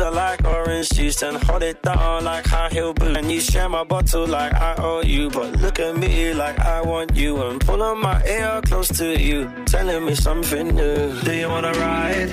Tequila 0.00 0.16
like 0.16 0.44
orange 0.46 0.88
juice 0.90 1.22
and 1.22 1.36
hold 1.44 1.62
it 1.62 1.82
down 1.82 2.24
like 2.24 2.46
high 2.46 2.70
heel 2.70 2.94
boot. 2.94 3.18
And 3.18 3.30
you 3.30 3.38
share 3.38 3.68
my 3.68 3.84
bottle 3.84 4.26
like 4.26 4.54
I 4.54 4.74
owe 4.78 5.02
you, 5.02 5.28
but 5.28 5.60
look 5.60 5.78
at 5.78 5.94
me 5.94 6.32
like 6.32 6.58
I 6.58 6.80
want 6.80 7.14
you 7.14 7.36
and 7.42 7.60
pulling 7.60 8.00
my 8.00 8.24
ear 8.24 8.62
close 8.64 8.88
to 8.96 9.20
you, 9.20 9.50
telling 9.66 10.06
me 10.06 10.14
something 10.14 10.74
new. 10.74 11.20
Do 11.20 11.34
you 11.34 11.48
wanna 11.48 11.72
ride? 11.72 12.30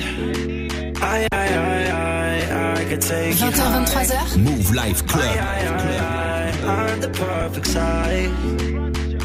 I, 1.02 1.28
I, 1.30 1.48
I, 1.56 1.92
I, 1.92 2.82
I 2.82 2.86
could 2.86 3.02
take 3.02 3.38
you 3.42 3.48
20h, 3.48 4.12
23h. 4.12 4.38
Move 4.38 4.74
Life 4.74 5.06
Club. 5.06 5.38
on 6.64 7.00
the 7.02 7.10
perfect 7.10 7.68
side. 7.68 8.32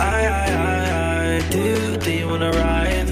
I, 0.00 0.26
I, 0.26 0.50
I, 0.50 1.36
I, 1.36 1.50
do, 1.50 1.96
do 1.96 2.10
you 2.10 2.26
wanna 2.26 2.50
ride? 2.50 3.11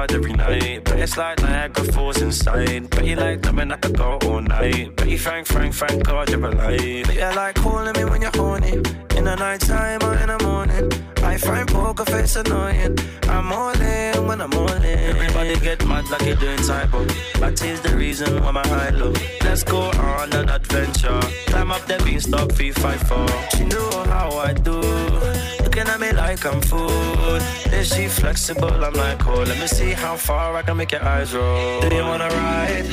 Hard 0.00 0.12
every 0.12 0.32
night. 0.32 0.84
But 0.84 0.98
it's 0.98 1.16
like 1.16 1.38
Niagara 1.40 1.84
Falls 1.92 2.22
inside. 2.22 2.88
Bet 2.90 3.04
you 3.04 3.16
like 3.16 3.42
coming 3.42 3.70
at 3.70 3.82
the 3.82 3.90
go 3.90 4.18
all 4.26 4.40
night. 4.40 4.96
But 4.96 5.08
you 5.08 5.18
thank, 5.18 5.46
thank, 5.46 5.74
thank 5.74 6.04
God 6.04 6.30
you're 6.30 6.44
alive. 6.44 7.06
Bet 7.06 7.16
you 7.16 7.36
like 7.36 7.54
calling 7.56 7.94
me 7.96 8.04
when 8.10 8.22
you're 8.22 8.36
horny. 8.40 8.74
In 9.16 9.24
the 9.24 9.36
night 9.36 9.60
time 9.60 10.00
or 10.02 10.14
in 10.22 10.28
the 10.28 10.38
morning. 10.44 10.86
I 11.22 11.36
find 11.36 11.68
poker 11.68 12.06
face 12.06 12.36
annoying. 12.36 12.98
I'm 13.24 13.52
all 13.52 13.80
in 13.80 14.26
when 14.26 14.40
I'm 14.40 14.54
all 14.54 14.72
in. 14.72 14.98
Everybody 15.12 15.60
get 15.60 15.86
mad 15.86 16.08
like 16.10 16.22
you're 16.22 16.36
doing 16.36 16.62
typo. 16.68 17.04
That 17.40 17.62
is 17.62 17.80
the 17.82 17.94
reason 17.94 18.42
why 18.42 18.52
my 18.52 18.66
high 18.66 18.90
low. 18.90 19.12
Let's 19.44 19.62
go 19.62 19.80
on 19.80 20.32
an 20.32 20.48
adventure. 20.48 21.20
Climb 21.48 21.70
up 21.72 21.84
the 21.86 21.98
beanstalk, 22.04 22.52
fee 22.52 22.72
fight 22.72 23.00
for. 23.08 23.26
She 23.54 23.64
know 23.64 23.90
how 24.14 24.30
I 24.38 24.54
do. 24.54 25.39
Looking 25.70 25.86
at 25.86 26.00
me 26.00 26.10
like 26.10 26.44
I'm 26.44 26.60
food. 26.62 27.42
Is 27.72 27.94
she 27.94 28.08
flexible? 28.08 28.84
I'm 28.84 28.92
like, 28.92 29.24
oh, 29.24 29.44
let 29.44 29.56
me 29.56 29.68
see 29.68 29.92
how 29.92 30.16
far 30.16 30.56
I 30.56 30.62
can 30.62 30.76
make 30.76 30.90
your 30.90 31.04
eyes 31.04 31.32
roll. 31.32 31.80
Do 31.82 31.94
you 31.94 32.02
wanna 32.02 32.26
ride? 32.26 32.86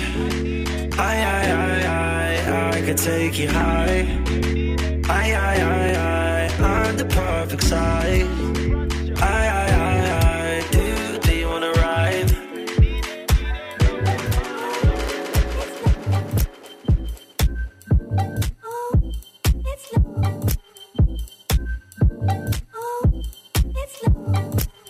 I, 0.99 1.15
I, 1.35 1.41
I, 1.49 2.51
I, 2.53 2.77
I 2.77 2.81
could 2.81 2.99
take 2.99 3.39
you 3.39 3.49
high. 3.49 4.05
I, 5.09 5.33
I, 5.33 5.55
I, 5.57 6.49
I, 6.61 6.87
on 6.87 6.97
the 6.97 7.05
perfect 7.05 7.63
side. 7.63 8.27
I, 9.23 9.47
I, 9.47 9.71
I, 9.71 9.76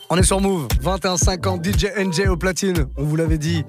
On 0.10 0.16
est 0.16 0.24
sur 0.24 0.39
Move, 0.39 0.68
21-50, 0.82 1.66
DJ 1.66 1.88
NJ 1.97 2.30
au 2.30 2.38
platine. 2.38 2.88
On 2.95 3.03
vous 3.03 3.18
l'avait 3.18 3.38
dit, 3.38 3.66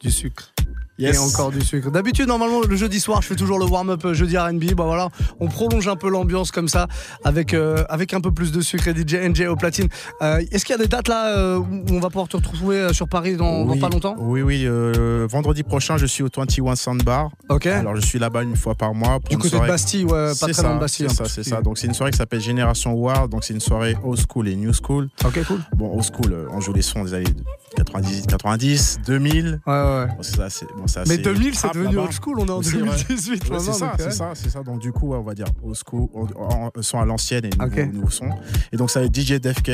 du 0.00 0.10
sucre. 0.10 0.53
Yes. 0.98 1.16
Et 1.16 1.18
encore 1.18 1.50
du 1.50 1.60
sucre. 1.60 1.90
D'habitude, 1.90 2.28
normalement, 2.28 2.60
le 2.60 2.76
jeudi 2.76 3.00
soir, 3.00 3.20
je 3.22 3.26
fais 3.26 3.34
toujours 3.34 3.58
le 3.58 3.64
warm-up 3.64 4.04
euh, 4.04 4.14
jeudi 4.14 4.38
RB. 4.38 4.74
Bah 4.76 4.84
voilà, 4.84 5.08
on 5.40 5.48
prolonge 5.48 5.88
un 5.88 5.96
peu 5.96 6.08
l'ambiance 6.08 6.50
comme 6.52 6.68
ça, 6.68 6.86
avec, 7.24 7.52
euh, 7.52 7.84
avec 7.88 8.14
un 8.14 8.20
peu 8.20 8.30
plus 8.30 8.52
de 8.52 8.60
sucre 8.60 8.86
et 8.88 8.94
DJ 8.94 9.14
NJ 9.14 9.42
au 9.48 9.56
platine. 9.56 9.88
Euh, 10.22 10.40
Est-ce 10.52 10.64
qu'il 10.64 10.72
y 10.76 10.78
a 10.78 10.82
des 10.82 10.86
dates 10.88 11.08
là 11.08 11.58
où 11.58 11.66
on 11.90 11.98
va 12.00 12.08
pouvoir 12.10 12.28
te 12.28 12.36
retrouver 12.36 12.92
sur 12.92 13.08
Paris 13.08 13.36
dans, 13.36 13.66
pas 13.78 13.88
longtemps? 13.88 14.14
Oui, 14.18 14.42
oui. 14.42 14.64
euh, 14.66 15.26
vendredi 15.28 15.62
prochain, 15.64 15.96
je 15.96 16.06
suis 16.06 16.22
au 16.22 16.28
21 16.34 16.76
Sandbar. 16.76 17.30
Ok. 17.48 17.66
Alors, 17.66 17.96
je 17.96 18.00
suis 18.00 18.18
là-bas 18.20 18.42
une 18.44 18.56
fois 18.56 18.74
par 18.76 18.94
mois. 18.94 19.18
Pour 19.20 19.28
Du 19.30 19.36
côté 19.36 19.48
de 19.50 19.56
soirée- 19.56 19.68
Bastille, 19.68 20.04
ouais, 20.04 20.30
pas 20.40 20.46
très 20.48 20.62
loin 20.62 20.74
de 20.76 20.80
Bastille, 20.80 21.06
C'est 21.08 21.20
hein, 21.22 21.24
ça, 21.26 21.32
c'est 21.34 21.42
ça. 21.42 21.60
Donc, 21.60 21.78
c'est 21.78 21.86
une 21.88 21.94
soirée 21.94 22.12
qui 22.12 22.18
s'appelle 22.18 22.40
Génération 22.40 22.92
War. 22.94 23.28
Donc, 23.28 23.42
c'est 23.44 23.54
une 23.54 23.60
soirée 23.60 23.96
old 24.04 24.20
school 24.30 24.46
et 24.48 24.54
new 24.54 24.72
school. 24.72 25.08
Ok, 25.24 25.44
cool. 25.46 25.60
Bon, 25.76 25.92
old 25.94 26.04
school, 26.04 26.46
on 26.52 26.60
joue 26.60 26.72
les 26.72 26.82
sons 26.82 27.02
des 27.04 27.14
années 27.14 27.24
90, 27.76 28.26
90 28.28 29.00
2000. 29.06 29.60
Ouais, 29.66 29.72
ouais. 29.72 30.06
Bon, 30.06 30.22
c'est 30.22 30.36
ça, 30.36 30.48
c'est- 30.50 30.66
bon, 30.76 30.83
Mais 30.96 31.00
assez 31.00 31.18
2000, 31.18 31.54
c'est 31.54 31.72
devenu 31.74 31.98
old 31.98 32.12
school, 32.12 32.38
on 32.40 32.46
est 32.46 32.50
en 32.50 32.62
C'est 32.62 32.78
vrai. 32.78 32.96
2018 33.08 33.44
Ouais, 33.44 33.50
maintenant, 33.56 33.72
C'est 33.72 33.78
ça, 33.78 33.92
c'est 33.98 34.10
ça, 34.10 34.30
c'est 34.34 34.50
ça. 34.50 34.62
Donc, 34.62 34.80
du 34.80 34.92
coup, 34.92 35.08
ouais, 35.08 35.16
on 35.18 35.22
va 35.22 35.34
dire 35.34 35.46
old 35.62 35.76
school, 35.76 36.08
on- 36.14 36.26
on- 36.36 36.70
on- 36.74 36.82
son 36.82 36.98
à 36.98 37.04
l'ancienne 37.04 37.44
et 37.44 37.50
nouveau, 37.50 37.80
Ok. 37.82 37.92
nouveau 37.92 38.10
son. 38.10 38.30
Et 38.72 38.76
donc, 38.76 38.90
ça 38.90 39.00
va 39.00 39.06
être 39.06 39.14
DJ 39.14 39.40
Defk, 39.40 39.70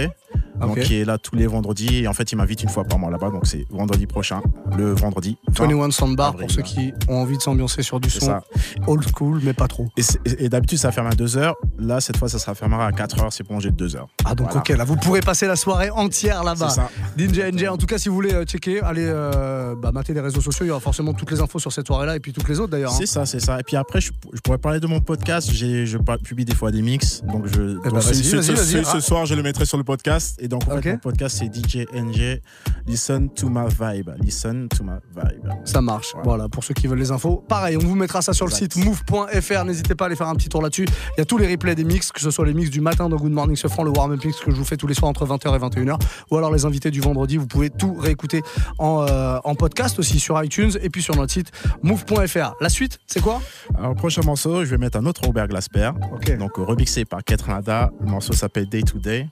donc, 0.61 0.80
qui 0.80 0.96
est 1.00 1.04
là 1.04 1.18
tous 1.18 1.36
les 1.36 1.46
vendredis. 1.46 1.98
Et 2.04 2.08
en 2.08 2.12
fait, 2.12 2.30
il 2.32 2.36
m'invite 2.36 2.62
une 2.62 2.68
fois 2.68 2.84
par 2.84 2.98
mois 2.98 3.11
là-bas. 3.11 3.30
Donc, 3.30 3.46
c'est 3.46 3.64
vendredi 3.70 4.06
prochain, 4.06 4.40
le 4.76 4.92
vendredi. 4.92 5.36
21 5.48 5.90
Soundbar 5.90 6.28
avril, 6.28 6.46
pour 6.46 6.54
ceux 6.54 6.62
qui 6.62 6.92
ont 7.08 7.20
envie 7.22 7.36
de 7.36 7.42
s'ambiancer 7.42 7.82
sur 7.82 7.98
du 8.00 8.11
C'est 8.11 8.20
son 8.20 8.26
ça. 8.26 8.44
old 8.86 9.04
school, 9.14 9.40
mais 9.42 9.52
pas 9.54 9.68
trop. 9.68 9.88
Et, 9.96 10.02
c'est- 10.02 10.20
et- 10.26 10.44
et 10.44 10.48
d'habitude, 10.48 10.78
ça 10.78 10.92
ferme 10.92 11.06
à 11.06 11.14
2h. 11.14 11.54
Là, 11.78 12.00
cette 12.00 12.16
fois, 12.16 12.28
ça 12.28 12.38
sera 12.38 12.54
fermera 12.54 12.86
à 12.86 12.92
4h. 12.92 13.32
C'est 13.32 13.44
prolongé 13.44 13.70
de 13.70 13.76
2h. 13.76 14.06
Ah 14.24 14.34
donc 14.34 14.54
ok 14.54 14.68
là 14.68 14.84
vous 14.84 14.96
pourrez 14.96 15.20
passer 15.20 15.46
la 15.46 15.56
soirée 15.56 15.90
entière 15.90 16.44
là-bas. 16.44 16.68
C'est 16.68 16.76
ça. 16.76 16.90
DJ 17.16 17.40
NJ 17.52 17.68
en 17.68 17.76
tout 17.78 17.86
cas 17.86 17.96
si 17.98 18.08
vous 18.08 18.14
voulez 18.14 18.34
euh, 18.34 18.44
checker 18.44 18.80
allez 18.82 19.04
euh, 19.06 19.74
bah, 19.74 19.90
mater 19.92 20.12
les 20.12 20.20
réseaux 20.20 20.40
sociaux 20.42 20.64
il 20.66 20.68
y 20.68 20.70
aura 20.70 20.80
forcément 20.80 20.99
toutes 21.18 21.30
les 21.30 21.40
infos 21.40 21.59
sur 21.59 21.72
cette 21.72 21.86
soirée 21.86 22.07
là 22.07 22.16
et 22.16 22.20
puis 22.20 22.32
toutes 22.32 22.48
les 22.48 22.61
autres 22.61 22.70
d'ailleurs. 22.70 22.92
hein. 22.92 22.96
C'est 22.98 23.07
ça, 23.07 23.26
c'est 23.26 23.40
ça. 23.40 23.59
Et 23.61 23.62
puis 23.62 23.76
après, 23.76 24.01
je, 24.01 24.11
je 24.32 24.40
pourrais 24.40 24.59
parler 24.59 24.80
de 24.80 24.86
mon 24.86 25.01
podcast. 25.01 25.51
J'ai, 25.53 25.86
je 25.86 25.98
publie 26.22 26.44
des 26.44 26.55
fois 26.55 26.70
des 26.70 26.82
mix. 26.82 27.22
Donc, 27.24 27.46
je, 27.46 27.78
bah, 27.78 27.90
vas-y, 28.01 28.14
ce, 28.16 28.42
ce- 28.42 28.53
vas-y, 28.53 28.57
ce- 28.57 28.76
vas-y. 28.78 28.84
ce 28.84 29.01
soir, 29.01 29.26
je 29.26 29.34
le 29.34 29.42
mettrai 29.42 29.64
sur 29.64 29.78
le 29.78 29.84
podcast. 29.84 30.36
Et 30.42 30.48
donc, 30.48 30.62
en 30.68 30.74
mon 30.76 30.98
podcast, 30.98 31.38
c'est 31.38 31.46
DJ 31.55 31.86
NJ. 31.94 32.40
Listen 32.86 33.28
to 33.30 33.48
my 33.48 33.66
vibe. 33.68 34.11
Listen 34.22 34.68
to 34.68 34.82
my 34.84 34.98
vibe. 35.14 35.48
Ça 35.64 35.80
marche. 35.80 36.14
Voilà. 36.24 36.48
pour 36.48 36.64
ceux 36.64 36.74
qui 36.74 36.86
veulent 36.86 36.98
les 36.98 37.11
infos. 37.11 37.44
Pareil, 37.48 37.76
on 37.76 37.80
vous 37.86 37.94
mettra 37.94 38.22
ça 38.22 38.32
sur 38.32 38.46
le 38.46 38.53
site 38.53 38.76
move.fr. 38.76 39.64
N'hésitez 39.64 39.94
pas 39.94 40.05
à 40.05 40.07
aller 40.07 40.16
faire 40.16 40.28
un 40.28 40.34
petit 40.34 40.48
tour 40.48 40.62
là-dessus. 40.62 40.86
Il 41.16 41.18
y 41.18 41.22
a 41.22 41.24
tous 41.24 41.38
les 41.38 41.48
replays 41.51 41.74
des 41.74 41.84
mix, 41.84 42.12
que 42.12 42.20
ce 42.20 42.30
soit 42.30 42.46
les 42.46 42.55
mix 42.55 42.70
du 42.70 42.80
matin 42.80 43.09
dans 43.09 43.16
Good 43.16 43.32
Morning 43.32 43.57
Ce 43.57 43.68
franc, 43.68 43.82
le 43.84 43.90
warm-up 43.90 44.24
mix 44.24 44.38
que 44.40 44.51
je 44.51 44.57
vous 44.57 44.64
fais 44.64 44.76
tous 44.76 44.86
les 44.86 44.94
soirs 44.94 45.09
entre 45.11 45.26
20h 45.26 45.55
et 45.55 45.59
21h, 45.59 45.96
ou 46.30 46.36
alors 46.36 46.53
les 46.53 46.64
invités 46.64 46.90
du 46.90 47.01
vendredi. 47.01 47.36
Vous 47.36 47.46
pouvez 47.46 47.70
tout 47.70 47.94
réécouter 47.94 48.42
en, 48.78 49.07
euh, 49.09 49.38
en 49.44 49.55
podcast 49.55 49.98
aussi 49.98 50.18
sur 50.20 50.42
iTunes 50.42 50.72
et 50.82 50.89
puis 50.91 51.03
sur 51.03 51.16
notre 51.16 51.32
site 51.32 51.51
move.fr. 51.82 52.55
La 52.61 52.68
suite, 52.68 52.99
c'est 53.07 53.20
quoi? 53.20 53.41
Alors, 53.78 53.95
prochain 53.95 54.22
morceau, 54.24 54.64
je 54.64 54.70
vais 54.70 54.78
mettre 54.78 54.99
un 54.99 55.07
autre 55.07 55.22
Robert 55.24 55.49
Glasper. 55.49 55.91
Donc, 56.38 56.59
euh, 56.59 56.62
remixé 56.64 57.05
par 57.05 57.24
Ketranada. 57.24 57.91
Le 58.01 58.07
morceau 58.11 58.32
s'appelle 58.32 58.68
Day 58.68 58.82
to 58.82 58.99
Day. 58.99 59.28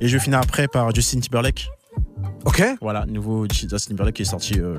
Et 0.00 0.08
je 0.08 0.16
vais 0.16 0.22
finir 0.22 0.38
après 0.38 0.68
par 0.68 0.94
Justin 0.94 1.20
Timberlake. 1.20 1.68
Ok. 2.44 2.62
Voilà, 2.80 3.06
nouveau 3.06 3.46
Justin 3.48 3.90
Timberlake 3.90 4.16
qui 4.16 4.22
est 4.22 4.26
sorti. 4.26 4.60
euh, 4.60 4.78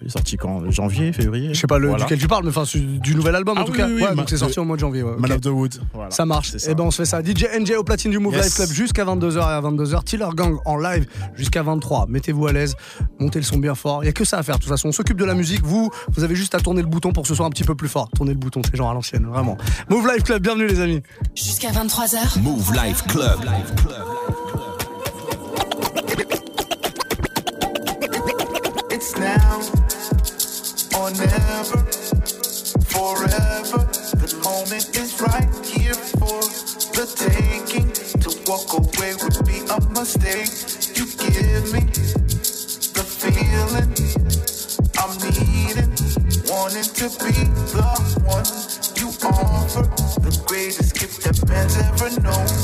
il 0.00 0.06
est 0.06 0.10
sorti 0.10 0.36
quand 0.36 0.70
Janvier, 0.70 1.12
février 1.12 1.54
Je 1.54 1.60
sais 1.60 1.66
pas 1.66 1.78
le, 1.78 1.88
Voilà. 1.88 2.04
duquel 2.04 2.18
tu 2.18 2.26
parles, 2.28 2.44
mais 2.44 2.50
enfin 2.56 2.64
du 2.74 3.14
nouvel 3.14 3.34
album 3.34 3.58
en 3.58 3.62
Ah 3.62 3.64
tout 3.64 3.72
oui, 3.72 3.78
cas. 3.78 3.86
oui, 3.86 3.94
oui, 3.96 4.02
Ouais, 4.02 4.08
Ma- 4.10 4.14
donc 4.16 4.30
c'est 4.30 4.36
sorti 4.36 4.58
au 4.58 4.64
mois 4.64 4.76
de 4.76 4.80
janvier. 4.80 5.02
ouais, 5.02 5.16
Man 5.18 5.32
of 5.32 5.40
the 5.40 5.46
Wood. 5.46 5.74
Voilà. 5.94 6.10
Ça 6.10 6.24
marche. 6.26 6.52
Et 6.66 6.74
ben 6.74 6.84
on 6.84 6.90
se 6.90 6.98
fait 7.02 7.04
ça. 7.06 7.22
DJ 7.22 7.44
NJ 7.58 7.72
au 7.78 7.84
platine 7.84 8.10
du 8.10 8.18
Move 8.18 8.34
Yes. 8.34 8.44
Live 8.44 8.54
Club 8.54 8.68
jusqu'à 8.70 9.04
22h 9.04 9.38
et 9.38 9.42
à 9.42 9.60
22h. 9.60 10.04
Tiller 10.04 10.26
Gang 10.34 10.58
en 10.64 10.76
live 10.76 11.06
jusqu'à 11.34 11.62
23. 11.62 12.06
Mettez-vous 12.08 12.46
à 12.46 12.52
l'aise, 12.52 12.74
montez 13.18 13.38
le 13.38 13.44
son 13.44 13.58
bien 13.58 13.74
fort. 13.74 14.02
Il 14.04 14.06
y 14.06 14.10
a 14.10 14.12
que 14.12 14.24
ça 14.24 14.38
à 14.38 14.42
faire. 14.42 14.56
De 14.56 14.60
toute 14.60 14.68
façon, 14.70 14.88
on 14.88 14.92
s'occupe 14.92 15.16
de 15.18 15.24
la 15.24 15.34
musique. 15.34 15.62
Vous, 15.64 15.90
vous 16.14 16.24
avez 16.24 16.34
juste 16.34 16.54
à 16.54 16.60
tourner 16.60 16.82
le 16.82 16.88
bouton 16.88 17.12
pour 17.12 17.22
que 17.24 17.28
ce 17.28 17.34
soit 17.34 17.46
un 17.46 17.50
petit 17.50 17.64
peu 17.64 17.74
plus 17.74 17.88
fort. 17.88 18.08
Tournez 18.16 18.32
le 18.32 18.38
bouton, 18.38 18.60
c'est 18.64 18.76
genre 18.76 18.90
à 18.90 18.94
l'ancienne, 18.94 19.26
vraiment. 19.26 19.56
Move 19.90 20.06
Live 20.06 20.22
Club, 20.22 20.42
bienvenue 20.42 20.66
les 20.66 20.80
amis. 20.80 21.02
Jusqu'à 21.34 21.70
23h. 21.70 22.40
Move 22.40 22.72
Life 22.72 23.04
Club. 23.06 23.38
It's 23.44 23.72
forever. 32.92 33.80
The 34.20 34.40
moment 34.44 34.96
is 34.96 35.20
right 35.20 35.48
here 35.64 35.94
for 35.94 36.40
the 36.92 37.06
taking. 37.16 37.88
To 38.20 38.30
walk 38.50 38.72
away 38.76 39.14
would 39.22 39.46
be 39.46 39.60
a 39.72 39.80
mistake. 39.96 40.52
You 40.96 41.06
give 41.16 41.72
me 41.72 41.80
the 42.92 43.04
feeling 43.08 43.88
I'm 45.00 45.16
needing, 45.24 45.92
wanting 46.50 46.90
to 47.00 47.08
be 47.24 47.32
the 47.72 47.88
one 48.24 48.44
you 49.00 49.08
offer. 49.24 49.88
The 50.20 50.32
greatest 50.46 50.94
gift 50.94 51.24
that 51.24 51.48
man's 51.48 51.76
ever 51.78 52.20
known. 52.20 52.57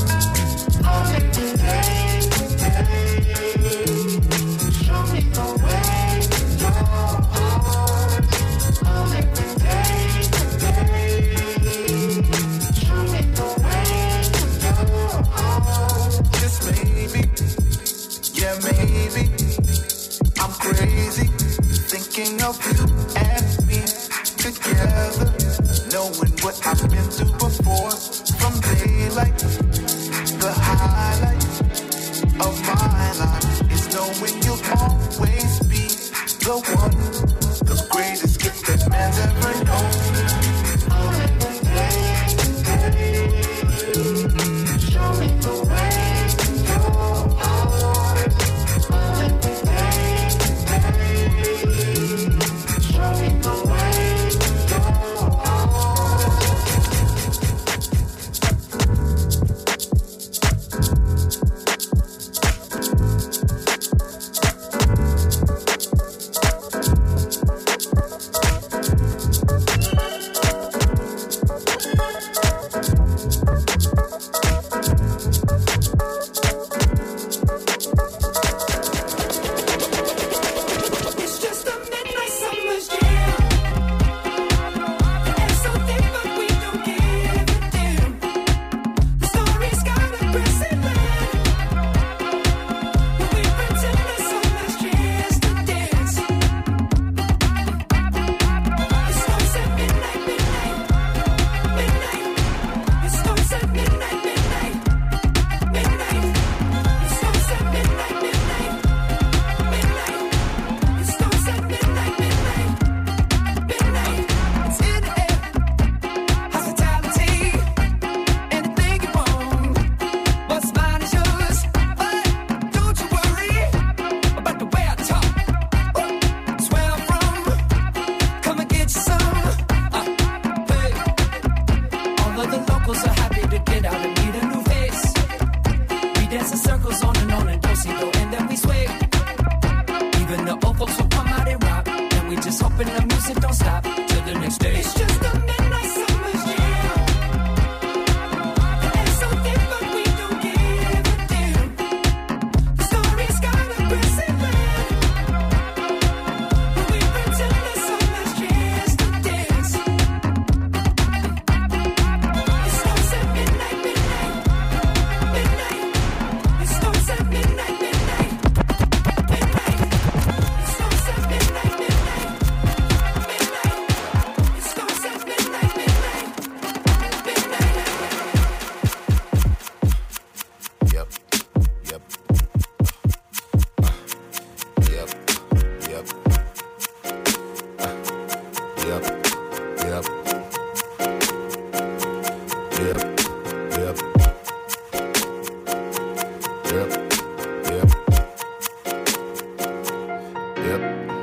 Yep. 200.75 201.14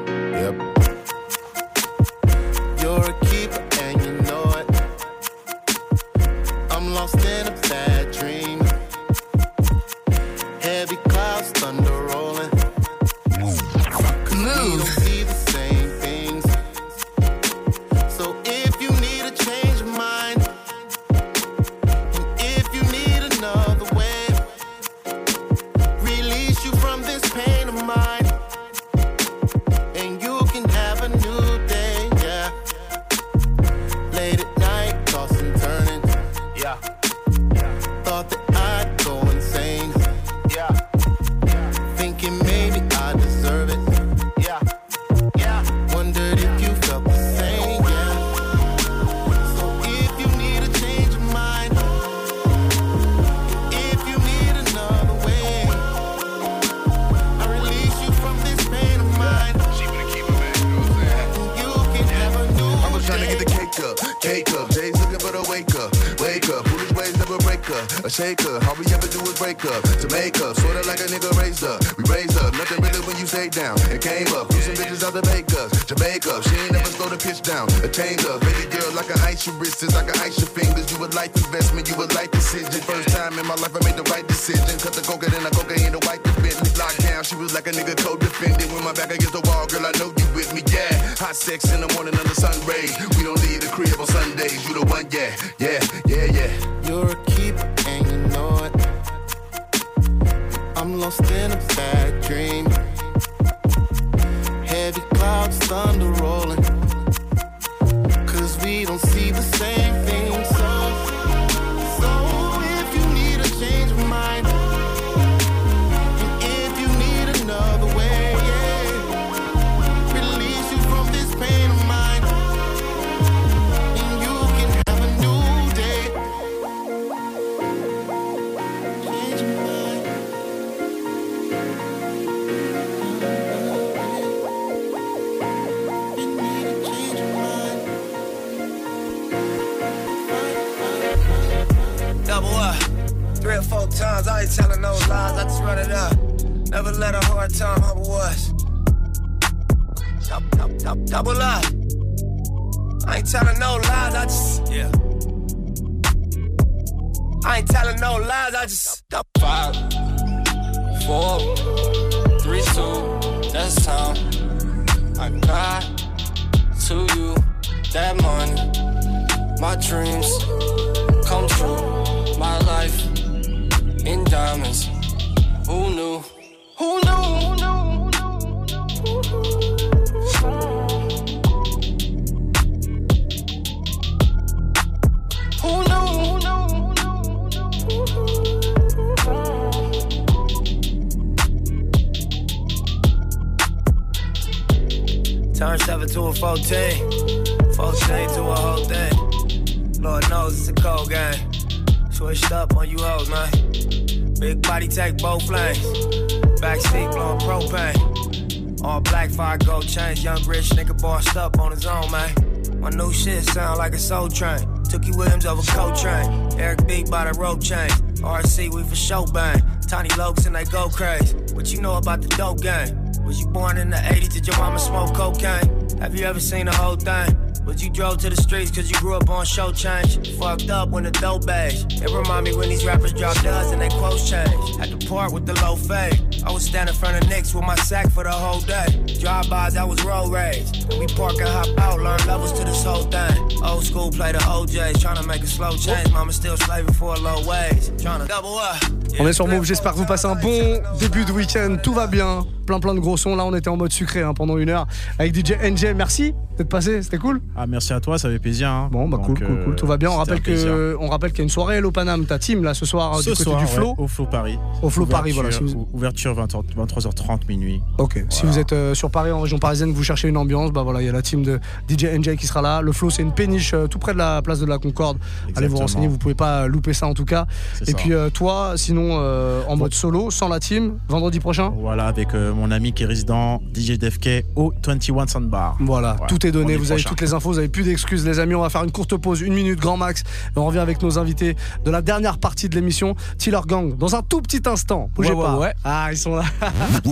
Soul 214.02 214.28
Train. 214.28 214.66
Tookie 214.90 215.16
Williams 215.16 215.46
over 215.46 215.62
Co 215.62 215.94
train, 215.94 216.58
Eric 216.58 216.86
B 216.86 217.04
by 217.08 217.24
the 217.30 217.38
rope 217.38 217.62
chain. 217.62 217.88
RC, 218.20 218.74
we 218.74 218.82
for 218.82 218.96
show 218.96 219.24
bang. 219.26 219.62
Tiny 219.88 220.10
Lokes 220.10 220.44
and 220.46 220.54
they 220.54 220.64
go 220.64 220.88
crazy. 220.88 221.36
What 221.54 221.72
you 221.72 221.80
know 221.80 221.94
about 221.94 222.20
the 222.20 222.28
dope 222.28 222.60
game? 222.60 223.12
Was 223.24 223.40
you 223.40 223.46
born 223.46 223.78
in 223.78 223.90
the 223.90 223.96
80s? 223.96 224.32
Did 224.32 224.46
your 224.46 224.58
mama 224.58 224.78
smoke 224.78 225.14
cocaine? 225.14 225.98
Have 226.00 226.14
you 226.16 226.26
ever 226.26 226.40
seen 226.40 226.66
the 226.66 226.72
whole 226.72 226.96
thing? 226.96 227.41
you 227.82 227.90
drove 227.90 228.18
to 228.18 228.30
the 228.30 228.36
streets 228.36 228.70
cause 228.70 228.90
you 228.90 228.96
grew 228.98 229.14
up 229.14 229.28
on 229.28 229.44
show 229.44 229.72
change. 229.72 230.36
Fucked 230.38 230.70
up 230.70 230.90
when 230.90 231.04
the 231.04 231.10
dough 231.10 231.38
bags. 231.38 231.84
It 232.00 232.10
remind 232.10 232.44
me 232.44 232.54
when 232.54 232.68
these 232.68 232.84
rappers 232.84 233.12
drop 233.12 233.36
duds 233.42 233.70
and 233.72 233.80
they 233.80 233.88
quotes 233.88 234.28
change. 234.28 234.76
Had 234.76 234.98
to 234.98 235.06
part 235.08 235.32
with 235.32 235.46
the 235.46 235.54
low 235.62 235.76
fade. 235.76 236.42
I 236.46 236.52
was 236.52 236.64
standing 236.64 236.94
in 236.94 237.00
front 237.00 237.22
of 237.22 237.28
Knicks 237.28 237.54
with 237.54 237.64
my 237.64 237.74
sack 237.76 238.10
for 238.10 238.24
the 238.24 238.30
whole 238.30 238.60
day. 238.60 238.86
Drive-bys, 239.20 239.76
I 239.76 239.84
was 239.84 240.02
road 240.04 240.30
rage. 240.30 240.86
We 240.98 241.06
park 241.08 241.36
and 241.38 241.48
hop 241.48 241.78
out, 241.78 242.00
learn 242.00 242.20
levels 242.26 242.52
to 242.52 242.64
this 242.64 242.84
whole 242.84 243.04
thing. 243.04 243.62
Old 243.62 243.84
school 243.84 244.10
play 244.10 244.32
the 244.32 244.38
OJs, 244.38 245.00
trying 245.00 245.16
to 245.16 245.26
make 245.26 245.42
a 245.42 245.46
slow 245.46 245.76
change. 245.76 246.10
Mama 246.12 246.32
still 246.32 246.56
slaving 246.56 246.94
for 246.94 247.14
a 247.14 247.18
low 247.18 247.46
wage. 247.46 248.02
Trying 248.02 248.20
to 248.20 248.26
double 248.26 248.56
up. 248.56 249.01
On 249.20 249.26
est 249.28 249.32
sur 249.32 249.46
Move, 249.46 249.64
j'espère 249.64 249.92
que 249.92 249.98
vous 249.98 250.06
passez 250.06 250.26
un 250.26 250.34
bon 250.34 250.80
début 250.98 251.24
de 251.24 251.32
week-end, 251.32 251.76
tout 251.82 251.92
va 251.92 252.06
bien, 252.06 252.44
plein 252.66 252.80
plein 252.80 252.94
de 252.94 253.00
gros 253.00 253.16
sons. 253.16 253.36
Là, 253.36 253.44
on 253.44 253.54
était 253.54 253.68
en 253.68 253.76
mode 253.76 253.92
sucré 253.92 254.22
hein, 254.22 254.32
pendant 254.34 254.56
une 254.56 254.70
heure 254.70 254.86
avec 255.18 255.34
DJ 255.34 255.52
NJ. 255.62 255.86
Merci 255.94 256.34
d'être 256.56 256.68
passé, 256.68 257.02
c'était 257.02 257.18
cool. 257.18 257.40
Ah, 257.56 257.66
merci 257.66 257.92
à 257.92 258.00
toi, 258.00 258.18
ça 258.18 258.28
fait 258.30 258.38
plaisir. 258.38 258.68
hein. 258.68 258.88
Bon, 258.90 259.08
bah 259.08 259.18
cool, 259.18 259.38
Donc, 259.38 259.46
cool, 259.46 259.64
cool, 259.64 259.72
euh, 259.72 259.76
tout 259.76 259.86
va 259.86 259.96
bien. 259.96 260.10
On 260.10 260.16
rappelle 260.16 260.38
un 260.38 260.40
plaisir. 260.40 260.68
que, 260.68 260.96
on 260.98 261.08
rappelle 261.08 261.30
qu'il 261.30 261.38
y 261.38 261.42
a 261.42 261.44
une 261.44 261.50
soirée 261.50 261.76
à 261.76 261.80
l'Opanam, 261.80 262.24
ta 262.26 262.38
team 262.38 262.62
là 262.64 262.74
ce 262.74 262.84
soir 262.86 263.16
Ce 263.16 263.22
du 263.24 263.28
côté 263.30 263.42
soir, 263.44 263.58
du 263.58 263.64
ouais, 263.64 263.70
Flow. 263.70 263.94
au 263.98 264.08
Flow 264.08 264.26
Paris. 264.26 264.58
Au 264.82 264.90
Flow 264.90 265.06
Paris, 265.06 265.32
voilà, 265.32 265.48
Ouverture- 265.50 265.68
si 265.68 265.74
vous- 265.74 265.88
Ouverture 265.92 266.34
20 266.34 266.52
23h30 266.76 267.48
minuit. 267.48 267.80
Ok, 267.98 268.24
si 268.30 268.46
vous 268.46 268.58
êtes 268.58 268.72
euh, 268.72 268.94
sur 268.94 269.10
Paris, 269.10 269.30
en 269.30 269.40
région 269.40 269.58
parisienne, 269.58 269.92
vous 269.92 270.02
cherchez 270.02 270.28
une 270.28 270.36
ambiance, 270.36 270.72
bah 270.72 270.82
voilà, 270.82 271.00
il 271.02 271.06
y 271.06 271.08
a 271.08 271.12
la 271.12 271.22
team 271.22 271.42
de 271.42 271.60
DJ 271.88 272.04
NJ 272.18 272.36
qui 272.36 272.46
sera 272.46 272.62
là. 272.62 272.80
Le 272.80 272.92
Flow, 272.92 273.10
c'est 273.10 273.22
une 273.22 273.32
péniche 273.32 273.72
euh, 273.74 273.86
tout 273.86 273.98
près 273.98 274.12
de 274.14 274.18
la 274.18 274.40
place 274.42 274.60
de 274.60 274.66
la 274.66 274.78
Concorde. 274.78 275.18
Allez 275.56 275.68
vous 275.68 275.76
renseigner, 275.78 276.08
vous 276.08 276.18
pouvez 276.18 276.34
pas 276.34 276.66
louper 276.66 276.92
ça 276.94 277.06
en 277.06 277.14
tout 277.14 277.24
cas. 277.26 277.46
Et 277.82 277.90
ça. 277.90 277.96
puis 277.96 278.12
euh, 278.14 278.30
toi, 278.30 278.72
sinon 278.76 279.01
euh, 279.12 279.62
en 279.68 279.76
mode 279.76 279.94
solo, 279.94 280.30
sans 280.30 280.48
la 280.48 280.60
team, 280.60 280.98
vendredi 281.08 281.40
prochain. 281.40 281.72
Voilà, 281.78 282.06
avec 282.06 282.34
euh, 282.34 282.52
mon 282.54 282.70
ami 282.70 282.92
qui 282.92 283.02
est 283.02 283.06
résident 283.06 283.60
DJ 283.74 283.98
DFK 283.98 284.44
au 284.56 284.72
21 284.84 285.26
Sandbar. 285.26 285.76
Voilà, 285.80 286.16
Ouais, 286.20 286.26
tout 286.28 286.46
est 286.46 286.50
donné, 286.52 286.76
vous 286.76 286.92
avez 286.92 287.02
prochain. 287.02 287.08
toutes 287.10 287.20
les 287.20 287.34
infos, 287.34 287.50
vous 287.52 287.58
avez 287.58 287.68
plus 287.68 287.84
d'excuses 287.84 288.24
les 288.26 288.38
amis, 288.38 288.54
on 288.54 288.60
va 288.62 288.70
faire 288.70 288.84
une 288.84 288.92
courte 288.92 289.16
pause, 289.16 289.40
une 289.40 289.54
minute 289.54 289.78
grand 289.80 289.96
max, 289.96 290.22
et 290.22 290.58
on 290.58 290.66
revient 290.66 290.78
avec 290.80 291.02
nos 291.02 291.18
invités 291.18 291.56
de 291.84 291.90
la 291.90 292.02
dernière 292.02 292.38
partie 292.38 292.68
de 292.68 292.74
l'émission, 292.74 293.14
Tiller 293.38 293.60
Gang, 293.66 293.96
dans 293.96 294.14
un 294.14 294.22
tout 294.22 294.40
petit 294.42 294.62
instant, 294.66 295.08
bougez 295.14 295.32
Ouais, 295.32 295.42
pas. 295.44 295.56
ouais. 295.58 295.72
Ah, 295.84 296.08
ils 296.12 296.18
sont 296.18 296.36
là. 296.36 296.44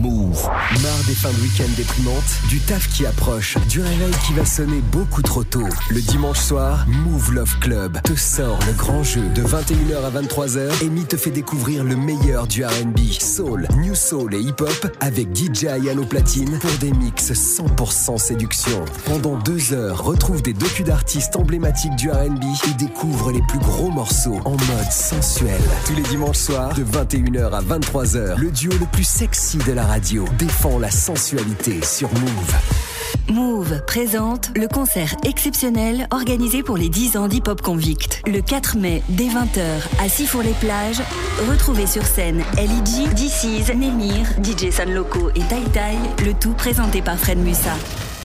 Move. 0.00 0.42
Marre 0.82 1.04
des 1.06 1.14
fins 1.14 1.30
de 1.30 1.40
week-end 1.42 1.70
déprimantes, 1.76 2.22
du 2.48 2.58
taf 2.60 2.88
qui 2.88 3.06
approche, 3.06 3.56
du 3.68 3.80
réveil 3.80 4.12
qui 4.26 4.32
va 4.32 4.44
sonner 4.44 4.80
beaucoup 4.92 5.22
trop 5.22 5.44
tôt. 5.44 5.66
Le 5.90 6.00
dimanche 6.00 6.38
soir, 6.38 6.84
Move 6.88 7.32
Love 7.32 7.58
Club 7.60 8.00
te 8.02 8.14
sort 8.14 8.58
le 8.66 8.72
grand 8.72 9.02
jeu 9.02 9.22
de 9.34 9.42
21h 9.42 10.04
à 10.04 10.10
23h. 10.20 10.84
Amy 10.86 11.04
te 11.12 11.16
fait 11.18 11.30
découvrir 11.30 11.84
le 11.84 11.94
meilleur 11.94 12.46
du 12.46 12.64
RB, 12.64 12.98
soul, 13.20 13.68
new 13.76 13.94
soul 13.94 14.34
et 14.34 14.40
hip-hop 14.40 14.96
avec 15.00 15.28
DJ 15.36 15.64
Ayano 15.66 16.06
Platine 16.06 16.58
pour 16.58 16.70
des 16.80 16.90
mix 16.90 17.32
100% 17.32 18.16
séduction. 18.16 18.82
Pendant 19.04 19.36
deux 19.36 19.74
heures, 19.74 20.02
retrouve 20.02 20.40
des 20.40 20.54
docus 20.54 20.86
d'artistes 20.86 21.36
emblématiques 21.36 21.96
du 21.96 22.10
RB 22.10 22.42
et 22.66 22.74
découvre 22.78 23.30
les 23.30 23.42
plus 23.42 23.58
gros 23.58 23.90
morceaux 23.90 24.40
en 24.46 24.52
mode 24.52 24.90
sensuel. 24.90 25.60
Tous 25.84 25.94
les 25.94 26.02
dimanches 26.02 26.38
soirs, 26.38 26.72
de 26.72 26.82
21h 26.82 27.50
à 27.50 27.60
23h, 27.60 28.38
le 28.38 28.50
duo 28.50 28.72
le 28.80 28.86
plus 28.86 29.06
sexy 29.06 29.58
de 29.58 29.72
la 29.72 29.84
radio 29.84 30.24
défend 30.38 30.78
la 30.78 30.90
sensualité 30.90 31.82
sur 31.82 32.08
Move. 32.08 32.91
Move 33.28 33.82
présente 33.86 34.50
le 34.56 34.68
concert 34.68 35.14
exceptionnel 35.24 36.06
organisé 36.10 36.62
pour 36.62 36.76
les 36.76 36.88
10 36.88 37.16
ans 37.16 37.28
d'Hip 37.28 37.48
Hop 37.48 37.62
Convict. 37.62 38.22
Le 38.26 38.40
4 38.40 38.76
mai, 38.76 39.02
dès 39.08 39.28
20h, 39.28 39.80
à 40.00 40.08
Sifour-les-Plages, 40.08 41.02
retrouvez 41.48 41.86
sur 41.86 42.04
scène 42.04 42.42
LIG, 42.56 43.14
DC's, 43.14 43.74
Nemir, 43.74 44.26
DJ 44.42 44.70
San 44.70 44.92
Loco 44.92 45.30
et 45.34 45.40
Tai 45.40 45.62
Tai, 45.72 46.24
le 46.24 46.34
tout 46.34 46.52
présenté 46.52 47.02
par 47.02 47.18
Fred 47.18 47.38
Musa. 47.38 47.74